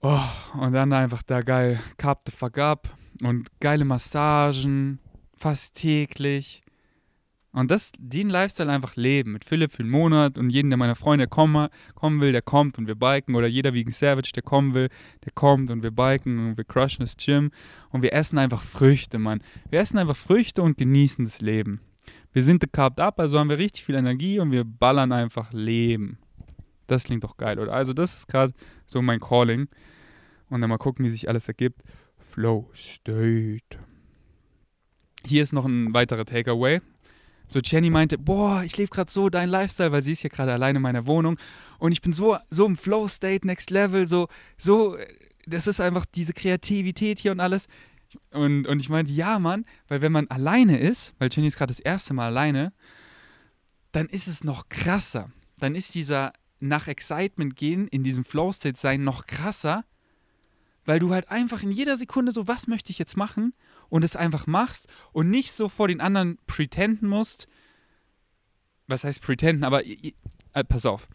Oh, 0.00 0.18
und 0.58 0.72
dann 0.72 0.94
einfach 0.94 1.22
da 1.22 1.42
geil 1.42 1.78
Carb 1.98 2.22
the 2.24 2.32
fuck 2.32 2.56
up 2.56 2.88
und 3.20 3.50
geile 3.60 3.84
Massagen, 3.84 4.98
fast 5.36 5.74
täglich. 5.74 6.62
Und 7.52 7.70
das, 7.70 7.92
den 7.98 8.30
Lifestyle 8.30 8.72
einfach 8.72 8.96
leben. 8.96 9.32
Mit 9.32 9.44
Philipp 9.44 9.72
für 9.72 9.82
einen 9.82 9.90
Monat 9.90 10.38
und 10.38 10.48
jeden, 10.48 10.70
der 10.70 10.78
meiner 10.78 10.94
Freunde 10.94 11.26
kommen, 11.26 11.68
kommen 11.94 12.20
will, 12.22 12.32
der 12.32 12.40
kommt 12.40 12.78
und 12.78 12.86
wir 12.86 12.94
biken. 12.94 13.34
Oder 13.34 13.46
jeder 13.46 13.74
wie 13.74 13.84
ein 13.84 13.90
Savage, 13.90 14.32
der 14.34 14.42
kommen 14.42 14.72
will, 14.72 14.88
der 15.24 15.32
kommt 15.32 15.70
und 15.70 15.82
wir 15.82 15.90
biken 15.90 16.38
und 16.38 16.56
wir 16.56 16.64
crushen 16.64 17.00
das 17.00 17.16
Gym. 17.16 17.50
Und 17.90 18.02
wir 18.02 18.14
essen 18.14 18.38
einfach 18.38 18.62
Früchte, 18.62 19.18
Mann. 19.18 19.42
Wir 19.70 19.80
essen 19.80 19.98
einfach 19.98 20.16
Früchte 20.16 20.62
und 20.62 20.78
genießen 20.78 21.26
das 21.26 21.42
Leben. 21.42 21.80
Wir 22.32 22.42
sind 22.42 22.72
carved 22.72 23.00
up, 23.00 23.20
also 23.20 23.38
haben 23.38 23.50
wir 23.50 23.58
richtig 23.58 23.84
viel 23.84 23.96
Energie 23.96 24.40
und 24.40 24.50
wir 24.50 24.64
ballern 24.64 25.12
einfach 25.12 25.52
Leben. 25.52 26.18
Das 26.86 27.04
klingt 27.04 27.24
doch 27.24 27.36
geil, 27.36 27.58
oder? 27.58 27.74
Also 27.74 27.92
das 27.92 28.16
ist 28.16 28.28
gerade 28.28 28.54
so 28.86 29.02
mein 29.02 29.20
Calling. 29.20 29.68
Und 30.48 30.60
dann 30.62 30.70
mal 30.70 30.78
gucken, 30.78 31.04
wie 31.04 31.10
sich 31.10 31.28
alles 31.28 31.48
ergibt. 31.48 31.82
Flow 32.18 32.70
State. 32.74 33.78
Hier 35.24 35.42
ist 35.42 35.52
noch 35.52 35.66
ein 35.66 35.92
weiterer 35.92 36.24
Takeaway. 36.24 36.80
So 37.52 37.60
Jenny 37.62 37.90
meinte, 37.90 38.18
boah, 38.18 38.62
ich 38.64 38.76
lebe 38.76 38.90
gerade 38.90 39.10
so 39.10 39.28
dein 39.28 39.48
Lifestyle, 39.48 39.92
weil 39.92 40.02
sie 40.02 40.12
ist 40.12 40.22
ja 40.22 40.30
gerade 40.30 40.52
alleine 40.52 40.78
in 40.78 40.82
meiner 40.82 41.06
Wohnung 41.06 41.38
und 41.78 41.92
ich 41.92 42.00
bin 42.00 42.12
so 42.12 42.38
so 42.48 42.66
im 42.66 42.76
Flow 42.76 43.06
State 43.08 43.46
Next 43.46 43.70
Level, 43.70 44.06
so 44.06 44.28
so 44.56 44.96
das 45.46 45.66
ist 45.66 45.80
einfach 45.80 46.06
diese 46.06 46.32
Kreativität 46.32 47.18
hier 47.18 47.32
und 47.32 47.40
alles. 47.40 47.68
Und, 48.30 48.66
und 48.66 48.80
ich 48.80 48.88
meinte, 48.88 49.12
ja, 49.12 49.38
Mann, 49.38 49.64
weil 49.88 50.02
wenn 50.02 50.12
man 50.12 50.28
alleine 50.28 50.78
ist, 50.78 51.14
weil 51.18 51.30
Jenny 51.32 51.48
ist 51.48 51.56
gerade 51.56 51.72
das 51.72 51.80
erste 51.80 52.14
Mal 52.14 52.26
alleine, 52.26 52.72
dann 53.92 54.06
ist 54.06 54.28
es 54.28 54.44
noch 54.44 54.68
krasser. 54.68 55.30
Dann 55.58 55.74
ist 55.74 55.94
dieser 55.94 56.32
nach 56.60 56.88
Excitement 56.88 57.56
gehen, 57.56 57.88
in 57.88 58.04
diesem 58.04 58.24
Flow 58.24 58.52
State 58.52 58.78
sein, 58.78 59.02
noch 59.02 59.26
krasser, 59.26 59.84
weil 60.84 60.98
du 60.98 61.10
halt 61.12 61.30
einfach 61.30 61.62
in 61.62 61.70
jeder 61.70 61.96
Sekunde 61.96 62.32
so, 62.32 62.48
was 62.48 62.66
möchte 62.66 62.90
ich 62.90 62.98
jetzt 62.98 63.16
machen 63.16 63.54
und 63.92 64.04
es 64.04 64.16
einfach 64.16 64.46
machst 64.46 64.88
und 65.12 65.28
nicht 65.28 65.52
so 65.52 65.68
vor 65.68 65.86
den 65.86 66.00
anderen 66.00 66.38
pretenden 66.46 67.10
musst. 67.10 67.46
Was 68.86 69.04
heißt 69.04 69.20
pretenden? 69.20 69.64
Aber 69.64 69.86
äh, 69.86 70.14
pass 70.66 70.86
auf. 70.86 71.08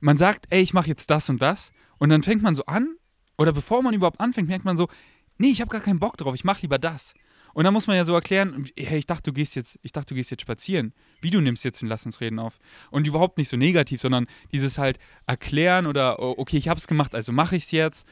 Man 0.00 0.16
sagt, 0.16 0.46
ey, 0.48 0.62
ich 0.62 0.72
mache 0.72 0.88
jetzt 0.88 1.10
das 1.10 1.28
und 1.28 1.42
das 1.42 1.72
und 1.98 2.08
dann 2.08 2.22
fängt 2.22 2.40
man 2.40 2.54
so 2.54 2.64
an 2.64 2.96
oder 3.36 3.52
bevor 3.52 3.82
man 3.82 3.92
überhaupt 3.92 4.18
anfängt, 4.18 4.48
merkt 4.48 4.64
man 4.64 4.78
so, 4.78 4.88
nee, 5.36 5.50
ich 5.50 5.60
habe 5.60 5.68
gar 5.68 5.82
keinen 5.82 5.98
Bock 5.98 6.16
drauf, 6.16 6.34
ich 6.34 6.42
mache 6.42 6.62
lieber 6.62 6.78
das. 6.78 7.12
Und 7.52 7.64
dann 7.64 7.74
muss 7.74 7.86
man 7.86 7.96
ja 7.96 8.04
so 8.04 8.14
erklären, 8.14 8.64
hey, 8.78 8.98
ich 8.98 9.06
dachte, 9.06 9.30
du 9.30 9.34
gehst 9.34 9.54
jetzt, 9.54 9.78
ich 9.82 9.92
dachte, 9.92 10.14
du 10.14 10.14
gehst 10.14 10.30
jetzt 10.30 10.40
spazieren. 10.40 10.94
Wie 11.20 11.28
du 11.28 11.38
nimmst 11.42 11.66
jetzt 11.66 11.82
den 11.82 11.88
Lass 11.90 12.06
uns 12.06 12.22
reden 12.22 12.38
auf. 12.38 12.58
Und 12.90 13.06
überhaupt 13.06 13.36
nicht 13.36 13.50
so 13.50 13.58
negativ, 13.58 14.00
sondern 14.00 14.26
dieses 14.52 14.78
halt 14.78 14.98
erklären 15.26 15.86
oder 15.86 16.18
oh, 16.18 16.34
okay, 16.38 16.56
ich 16.56 16.68
habe 16.68 16.80
es 16.80 16.86
gemacht, 16.86 17.14
also 17.14 17.30
mache 17.30 17.56
ich 17.56 17.64
es 17.64 17.72
jetzt 17.72 18.06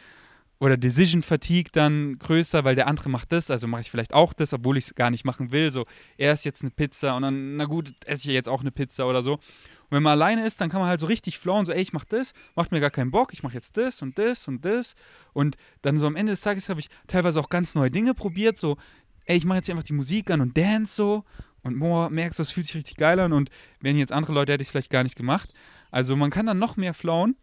oder 0.61 0.77
Decision 0.77 1.23
Fatigue 1.23 1.71
dann 1.73 2.19
größer, 2.19 2.65
weil 2.65 2.75
der 2.75 2.87
andere 2.87 3.09
macht 3.09 3.33
das, 3.33 3.51
also 3.51 3.67
mache 3.67 3.81
ich 3.81 3.91
vielleicht 3.91 4.13
auch 4.13 4.35
das, 4.35 4.53
obwohl 4.53 4.77
ich 4.77 4.85
es 4.85 4.95
gar 4.95 5.11
nicht 5.11 5.25
machen 5.25 5.53
will. 5.53 5.71
So, 5.71 5.87
er 6.19 6.33
ist 6.35 6.45
jetzt 6.45 6.61
eine 6.61 6.71
Pizza 6.71 7.17
und 7.17 7.23
dann, 7.23 7.57
na 7.57 7.65
gut, 7.65 7.95
esse 8.05 8.29
ich 8.29 8.35
jetzt 8.35 8.49
auch 8.49 8.61
eine 8.61 8.71
Pizza 8.71 9.09
oder 9.09 9.23
so. 9.23 9.35
Und 9.35 9.97
wenn 9.97 10.03
man 10.03 10.13
alleine 10.13 10.47
ist, 10.47 10.61
dann 10.61 10.69
kann 10.69 10.81
man 10.81 10.89
halt 10.89 11.01
so 11.01 11.07
richtig 11.07 11.39
flowen, 11.39 11.65
so, 11.65 11.73
ey, 11.73 11.81
ich 11.81 11.95
mach 11.95 12.05
das, 12.05 12.35
macht 12.55 12.73
mir 12.73 12.81
gar 12.81 12.91
keinen 12.91 13.11
Bock, 13.11 13.33
ich 13.33 13.43
mache 13.43 13.55
jetzt 13.55 13.77
das 13.79 14.03
und 14.03 14.19
das 14.19 14.47
und 14.47 14.65
das. 14.65 14.95
Und 15.33 15.57
dann 15.81 15.97
so 15.97 16.07
am 16.07 16.15
Ende 16.15 16.33
des 16.33 16.43
Tages 16.43 16.69
habe 16.69 16.79
ich 16.79 16.91
teilweise 17.09 17.41
auch 17.41 17.49
ganz 17.49 17.75
neue 17.75 17.91
Dinge 17.91 18.13
probiert, 18.13 18.59
so, 18.59 18.77
ey, 19.25 19.39
ich 19.39 19.47
mache 19.47 19.59
jetzt 19.59 19.71
einfach 19.71 19.83
die 19.83 19.95
Musik 19.95 20.31
an 20.31 20.43
und 20.43 20.57
dance 20.57 20.95
so. 20.95 21.25
Und 21.63 21.79
boah, 21.79 22.11
merkst 22.11 22.39
du, 22.39 22.43
das 22.43 22.51
fühlt 22.51 22.67
sich 22.67 22.77
richtig 22.77 22.97
geil 22.97 23.19
an. 23.19 23.33
Und 23.33 23.51
wenn 23.81 23.97
jetzt 23.97 24.13
andere 24.13 24.33
Leute, 24.33 24.53
hätte 24.53 24.63
ich 24.63 24.69
es 24.69 24.73
vielleicht 24.73 24.91
gar 24.91 25.03
nicht 25.03 25.17
gemacht. 25.17 25.53
Also 25.91 26.17
man 26.17 26.31
kann 26.31 26.47
dann 26.47 26.59
noch 26.59 26.77
mehr 26.77 26.95
flowen. 26.95 27.37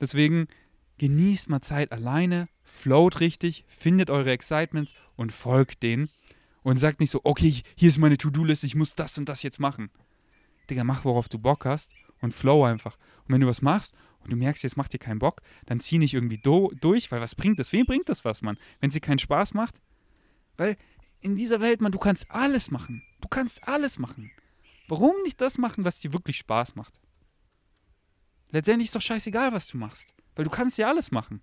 Deswegen 0.00 0.48
genießt 1.02 1.48
mal 1.48 1.60
Zeit 1.60 1.90
alleine, 1.90 2.48
float 2.62 3.18
richtig, 3.18 3.64
findet 3.66 4.08
eure 4.08 4.30
Excitements 4.30 4.94
und 5.16 5.32
folgt 5.32 5.82
denen. 5.82 6.10
Und 6.62 6.76
sagt 6.76 7.00
nicht 7.00 7.10
so, 7.10 7.22
okay, 7.24 7.62
hier 7.74 7.88
ist 7.88 7.98
meine 7.98 8.16
To-Do-Liste, 8.16 8.66
ich 8.66 8.76
muss 8.76 8.94
das 8.94 9.18
und 9.18 9.28
das 9.28 9.42
jetzt 9.42 9.58
machen. 9.58 9.90
Digga, 10.70 10.84
mach, 10.84 11.04
worauf 11.04 11.28
du 11.28 11.40
Bock 11.40 11.64
hast 11.64 11.90
und 12.20 12.32
flow 12.32 12.64
einfach. 12.64 12.96
Und 13.24 13.34
wenn 13.34 13.40
du 13.40 13.48
was 13.48 13.62
machst 13.62 13.96
und 14.22 14.30
du 14.30 14.36
merkst, 14.36 14.62
jetzt 14.62 14.76
macht 14.76 14.92
dir 14.92 15.00
keinen 15.00 15.18
Bock, 15.18 15.42
dann 15.66 15.80
zieh 15.80 15.98
nicht 15.98 16.14
irgendwie 16.14 16.38
do 16.38 16.70
durch, 16.80 17.10
weil 17.10 17.20
was 17.20 17.34
bringt 17.34 17.58
das? 17.58 17.72
Wem 17.72 17.84
bringt 17.84 18.08
das 18.08 18.24
was, 18.24 18.40
Mann? 18.40 18.56
Wenn 18.78 18.90
es 18.90 18.94
dir 18.94 19.00
keinen 19.00 19.18
Spaß 19.18 19.54
macht? 19.54 19.80
Weil 20.56 20.76
in 21.20 21.34
dieser 21.34 21.58
Welt, 21.58 21.80
Mann, 21.80 21.90
du 21.90 21.98
kannst 21.98 22.30
alles 22.30 22.70
machen. 22.70 23.02
Du 23.20 23.26
kannst 23.26 23.66
alles 23.66 23.98
machen. 23.98 24.30
Warum 24.86 25.16
nicht 25.24 25.40
das 25.40 25.58
machen, 25.58 25.84
was 25.84 25.98
dir 25.98 26.12
wirklich 26.12 26.36
Spaß 26.36 26.76
macht? 26.76 26.94
Letztendlich 28.52 28.86
ist 28.86 28.94
doch 28.94 29.02
scheißegal, 29.02 29.52
was 29.52 29.66
du 29.66 29.78
machst. 29.78 30.14
Weil 30.34 30.44
du 30.44 30.50
kannst 30.50 30.78
ja 30.78 30.88
alles 30.88 31.10
machen. 31.10 31.40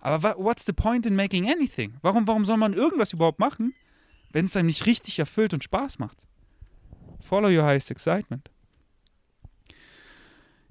Aber 0.00 0.36
what's 0.36 0.66
the 0.66 0.72
point 0.72 1.06
in 1.06 1.16
making 1.16 1.48
anything? 1.50 1.94
Warum, 2.02 2.26
warum 2.28 2.44
soll 2.44 2.58
man 2.58 2.74
irgendwas 2.74 3.12
überhaupt 3.12 3.38
machen, 3.38 3.74
wenn 4.32 4.44
es 4.44 4.56
einem 4.56 4.66
nicht 4.66 4.86
richtig 4.86 5.18
erfüllt 5.18 5.54
und 5.54 5.64
Spaß 5.64 5.98
macht? 5.98 6.18
Follow 7.20 7.48
your 7.48 7.64
highest 7.64 7.90
excitement. 7.90 8.50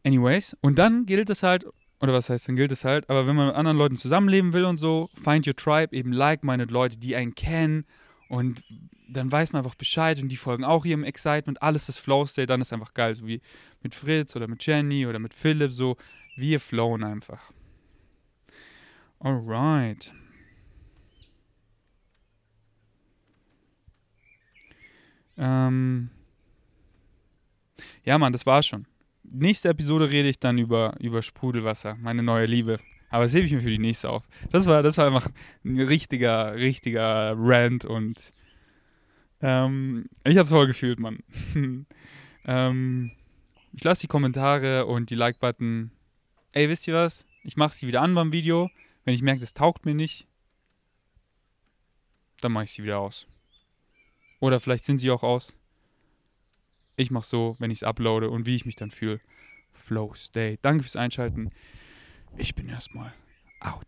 Anyways, 0.04 0.56
und 0.62 0.78
dann 0.78 1.06
gilt 1.06 1.30
es 1.30 1.42
halt, 1.44 1.66
oder 2.00 2.14
was 2.14 2.30
heißt, 2.30 2.48
dann 2.48 2.58
gilt 2.58 2.72
es 2.72 2.84
halt, 2.84 3.10
aber 3.10 3.26
wenn 3.26 3.36
man 3.36 3.48
mit 3.48 3.56
anderen 3.56 3.78
Leuten 3.78 3.96
zusammenleben 3.96 4.54
will 4.54 4.66
und 4.66 4.78
so, 4.78 5.10
find 5.16 5.48
your 5.48 5.56
tribe, 5.56 5.96
eben 5.96 6.12
like-minded 6.12 6.70
Leute, 6.70 6.98
die 6.98 7.16
einen 7.16 7.34
kennen 7.34 7.86
und 8.28 8.64
dann 9.08 9.32
weiß 9.32 9.54
man 9.54 9.64
einfach 9.64 9.76
Bescheid 9.76 10.22
und 10.22 10.30
die 10.30 10.38
folgen 10.38 10.64
auch 10.64 10.86
ihrem 10.86 11.04
Excitement, 11.04 11.62
alles 11.62 11.90
ist 11.90 12.00
Flow 12.00 12.26
State, 12.26 12.48
dann 12.48 12.62
ist 12.62 12.74
einfach 12.74 12.94
geil, 12.94 13.16
so 13.16 13.26
wie 13.26 13.42
mit 13.82 13.96
Fritz 13.96 14.36
oder 14.36 14.48
mit 14.48 14.66
Jenny 14.66 15.08
oder 15.08 15.20
mit 15.20 15.34
Philipp, 15.34 15.72
so, 15.72 15.98
wir 16.36 16.60
flowen 16.60 17.04
einfach. 17.04 17.52
Alright. 19.20 20.14
Ähm 25.38 26.10
ja, 28.04 28.18
Mann, 28.18 28.34
das 28.34 28.46
war's 28.46 28.68
schon. 28.68 28.86
Nächste 29.24 29.70
Episode 29.70 30.10
rede 30.10 30.30
ich 30.30 30.40
dann 30.40 30.58
über, 30.58 30.96
über 31.00 31.22
Sprudelwasser, 31.22 31.96
meine 31.96 32.22
neue 32.22 32.46
Liebe. 32.46 32.80
Aber 33.10 33.24
das 33.24 33.34
hebe 33.34 33.46
ich 33.46 33.54
mir 33.54 33.62
für 33.62 33.70
die 33.70 33.80
nächste 33.80 34.10
auf. 34.10 34.28
Das 34.52 34.66
war, 34.66 34.84
das 34.84 34.98
war 34.98 35.08
einfach 35.08 35.30
ein 35.64 35.80
richtiger, 35.80 36.56
richtiger 36.56 37.34
Rant 37.38 37.86
und 37.86 38.34
ähm, 39.42 40.06
ich 40.24 40.38
habe 40.38 40.46
es 40.46 40.50
voll 40.50 40.68
gefühlt, 40.68 41.00
Mann. 41.00 41.20
ähm, 42.46 43.12
ich 43.74 43.84
lasse 43.84 44.02
die 44.02 44.08
Kommentare 44.08 44.86
und 44.86 45.10
die 45.10 45.16
Like-Button 45.16 45.92
ey, 46.54 46.70
wisst 46.70 46.88
ihr 46.88 46.94
was? 46.94 47.26
Ich 47.44 47.58
mache 47.58 47.74
sie 47.74 47.88
wieder 47.88 48.02
an 48.02 48.16
beim 48.16 48.32
Video. 48.32 48.70
Wenn 49.04 49.14
ich 49.14 49.22
merke, 49.22 49.42
das 49.42 49.54
taugt 49.54 49.86
mir 49.86 49.94
nicht, 49.94 50.26
dann 52.40 52.54
mache 52.54 52.66
ich 52.66 52.72
sie 52.72 52.84
wieder 52.84 53.00
aus. 53.00 53.28
Oder 54.40 54.60
vielleicht 54.60 54.86
sind 54.86 55.00
sie 55.00 55.12
auch 55.12 55.24
aus. 55.24 55.54
Ich 56.96 57.12
mache 57.12 57.26
so, 57.26 57.56
wenn 57.60 57.72
ich 57.72 57.80
es 57.80 57.84
uploade 57.84 58.30
und 58.30 58.46
wie 58.46 58.56
ich 58.56 58.66
mich 58.66 58.76
dann 58.76 58.92
fühle. 58.92 59.20
Flow 59.74 60.14
Stay. 60.16 60.60
Danke 60.62 60.84
fürs 60.84 60.96
Einschalten. 60.96 61.52
Ich 62.38 62.56
bin 62.56 62.70
erstmal 62.70 63.14
out. 63.60 63.88